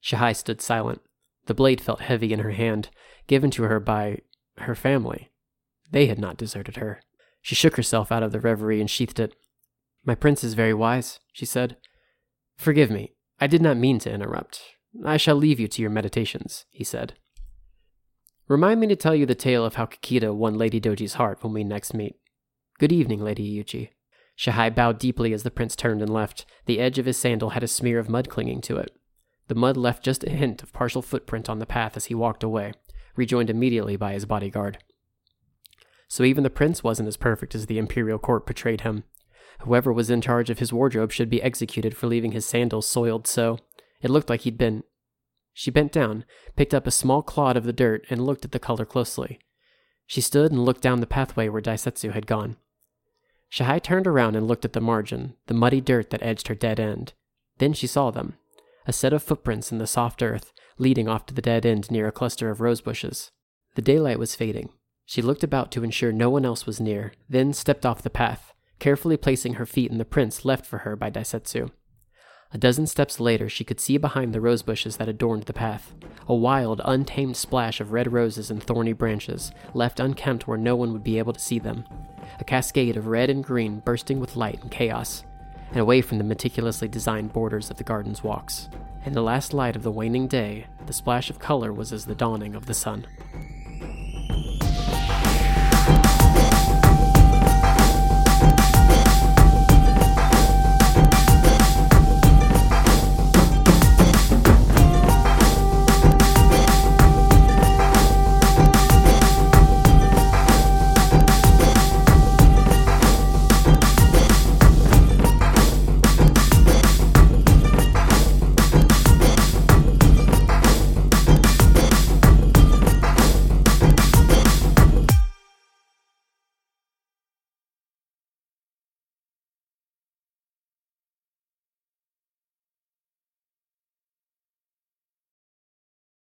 Shahai 0.00 0.32
stood 0.32 0.60
silent. 0.60 1.00
The 1.46 1.54
blade 1.54 1.80
felt 1.80 2.00
heavy 2.00 2.32
in 2.32 2.40
her 2.40 2.50
hand, 2.50 2.90
given 3.26 3.50
to 3.52 3.64
her 3.64 3.80
by 3.80 4.18
her 4.58 4.74
family. 4.74 5.30
They 5.90 6.06
had 6.06 6.18
not 6.18 6.36
deserted 6.36 6.76
her. 6.76 7.00
She 7.42 7.54
shook 7.54 7.76
herself 7.76 8.10
out 8.10 8.22
of 8.22 8.32
the 8.32 8.40
reverie 8.40 8.80
and 8.80 8.90
sheathed 8.90 9.20
it. 9.20 9.34
My 10.04 10.14
prince 10.14 10.42
is 10.42 10.54
very 10.54 10.74
wise, 10.74 11.20
she 11.32 11.46
said. 11.46 11.76
Forgive 12.56 12.90
me. 12.90 13.12
I 13.40 13.46
did 13.46 13.62
not 13.62 13.76
mean 13.76 13.98
to 14.00 14.12
interrupt. 14.12 14.60
I 15.04 15.16
shall 15.16 15.36
leave 15.36 15.60
you 15.60 15.68
to 15.68 15.82
your 15.82 15.90
meditations, 15.90 16.64
he 16.70 16.84
said. 16.84 17.14
Remind 18.48 18.80
me 18.80 18.86
to 18.86 18.96
tell 18.96 19.14
you 19.14 19.26
the 19.26 19.34
tale 19.34 19.64
of 19.64 19.74
how 19.74 19.86
Kakita 19.86 20.34
won 20.34 20.54
Lady 20.54 20.80
Doji's 20.80 21.14
heart 21.14 21.42
when 21.42 21.52
we 21.52 21.64
next 21.64 21.94
meet. 21.94 22.16
Good 22.78 22.92
evening, 22.92 23.22
Lady 23.22 23.44
Yuchi. 23.56 23.90
Shahai 24.36 24.70
bowed 24.70 24.98
deeply 24.98 25.32
as 25.32 25.42
the 25.42 25.50
prince 25.50 25.74
turned 25.74 26.02
and 26.02 26.12
left. 26.12 26.46
The 26.66 26.78
edge 26.78 26.98
of 26.98 27.06
his 27.06 27.16
sandal 27.16 27.50
had 27.50 27.62
a 27.62 27.68
smear 27.68 27.98
of 27.98 28.08
mud 28.08 28.28
clinging 28.28 28.60
to 28.62 28.76
it. 28.76 28.96
The 29.48 29.54
mud 29.54 29.76
left 29.76 30.04
just 30.04 30.24
a 30.24 30.30
hint 30.30 30.62
of 30.62 30.72
partial 30.72 31.02
footprint 31.02 31.48
on 31.48 31.58
the 31.58 31.66
path 31.66 31.96
as 31.96 32.06
he 32.06 32.14
walked 32.14 32.42
away, 32.42 32.72
rejoined 33.14 33.50
immediately 33.50 33.96
by 33.96 34.12
his 34.12 34.26
bodyguard. 34.26 34.78
So 36.08 36.24
even 36.24 36.42
the 36.42 36.50
prince 36.50 36.82
wasn't 36.82 37.08
as 37.08 37.16
perfect 37.16 37.54
as 37.54 37.66
the 37.66 37.78
imperial 37.78 38.18
court 38.18 38.46
portrayed 38.46 38.82
him. 38.82 39.04
Whoever 39.60 39.92
was 39.92 40.10
in 40.10 40.20
charge 40.20 40.50
of 40.50 40.58
his 40.58 40.72
wardrobe 40.72 41.12
should 41.12 41.30
be 41.30 41.42
executed 41.42 41.96
for 41.96 42.06
leaving 42.06 42.32
his 42.32 42.44
sandals 42.44 42.86
soiled 42.86 43.26
so. 43.26 43.58
It 44.02 44.10
looked 44.10 44.28
like 44.28 44.42
he'd 44.42 44.58
been. 44.58 44.82
She 45.54 45.70
bent 45.70 45.92
down, 45.92 46.24
picked 46.56 46.74
up 46.74 46.86
a 46.86 46.90
small 46.90 47.22
clod 47.22 47.56
of 47.56 47.64
the 47.64 47.72
dirt, 47.72 48.04
and 48.10 48.24
looked 48.24 48.44
at 48.44 48.52
the 48.52 48.58
color 48.58 48.84
closely. 48.84 49.38
She 50.06 50.20
stood 50.20 50.52
and 50.52 50.64
looked 50.64 50.82
down 50.82 51.00
the 51.00 51.06
pathway 51.06 51.48
where 51.48 51.62
Daisetsu 51.62 52.12
had 52.12 52.26
gone. 52.26 52.56
Shahai 53.48 53.78
turned 53.78 54.06
around 54.06 54.36
and 54.36 54.46
looked 54.46 54.64
at 54.64 54.74
the 54.74 54.80
margin, 54.80 55.34
the 55.46 55.54
muddy 55.54 55.80
dirt 55.80 56.10
that 56.10 56.22
edged 56.22 56.48
her 56.48 56.54
dead 56.54 56.78
end. 56.78 57.14
Then 57.58 57.72
she 57.72 57.86
saw 57.86 58.10
them 58.10 58.34
a 58.86 58.92
set 58.92 59.12
of 59.12 59.22
footprints 59.22 59.72
in 59.72 59.78
the 59.78 59.86
soft 59.86 60.22
earth, 60.22 60.52
leading 60.78 61.08
off 61.08 61.26
to 61.26 61.34
the 61.34 61.42
dead 61.42 61.66
end 61.66 61.90
near 61.90 62.06
a 62.06 62.12
cluster 62.12 62.50
of 62.50 62.60
rose 62.60 62.80
bushes. 62.80 63.30
The 63.74 63.82
daylight 63.82 64.18
was 64.18 64.34
fading. 64.34 64.70
She 65.04 65.22
looked 65.22 65.44
about 65.44 65.70
to 65.72 65.84
ensure 65.84 66.12
no 66.12 66.30
one 66.30 66.44
else 66.44 66.66
was 66.66 66.80
near, 66.80 67.12
then 67.28 67.52
stepped 67.52 67.86
off 67.86 68.02
the 68.02 68.10
path, 68.10 68.52
carefully 68.78 69.16
placing 69.16 69.54
her 69.54 69.66
feet 69.66 69.90
in 69.90 69.98
the 69.98 70.04
prints 70.04 70.44
left 70.44 70.66
for 70.66 70.78
her 70.78 70.96
by 70.96 71.10
Daisetsu. 71.10 71.70
A 72.52 72.58
dozen 72.58 72.86
steps 72.86 73.18
later, 73.18 73.48
she 73.48 73.64
could 73.64 73.80
see 73.80 73.98
behind 73.98 74.32
the 74.32 74.40
rose 74.40 74.62
bushes 74.62 74.96
that 74.96 75.08
adorned 75.08 75.44
the 75.44 75.52
path 75.52 75.94
a 76.28 76.34
wild, 76.34 76.80
untamed 76.84 77.36
splash 77.36 77.80
of 77.80 77.92
red 77.92 78.12
roses 78.12 78.50
and 78.50 78.60
thorny 78.60 78.92
branches, 78.92 79.52
left 79.74 80.00
unkempt 80.00 80.48
where 80.48 80.58
no 80.58 80.74
one 80.74 80.92
would 80.92 81.04
be 81.04 81.18
able 81.18 81.32
to 81.32 81.38
see 81.38 81.60
them. 81.60 81.84
A 82.40 82.44
cascade 82.44 82.96
of 82.96 83.06
red 83.06 83.30
and 83.30 83.44
green 83.44 83.80
bursting 83.80 84.18
with 84.18 84.34
light 84.34 84.60
and 84.60 84.70
chaos, 84.70 85.22
and 85.70 85.78
away 85.78 86.00
from 86.00 86.18
the 86.18 86.24
meticulously 86.24 86.88
designed 86.88 87.32
borders 87.32 87.70
of 87.70 87.76
the 87.76 87.84
garden's 87.84 88.22
walks. 88.22 88.68
In 89.04 89.12
the 89.12 89.22
last 89.22 89.54
light 89.54 89.76
of 89.76 89.82
the 89.82 89.90
waning 89.90 90.26
day, 90.26 90.66
the 90.86 90.92
splash 90.92 91.30
of 91.30 91.38
color 91.38 91.72
was 91.72 91.92
as 91.92 92.06
the 92.06 92.14
dawning 92.14 92.54
of 92.54 92.66
the 92.66 92.74
sun. 92.74 93.06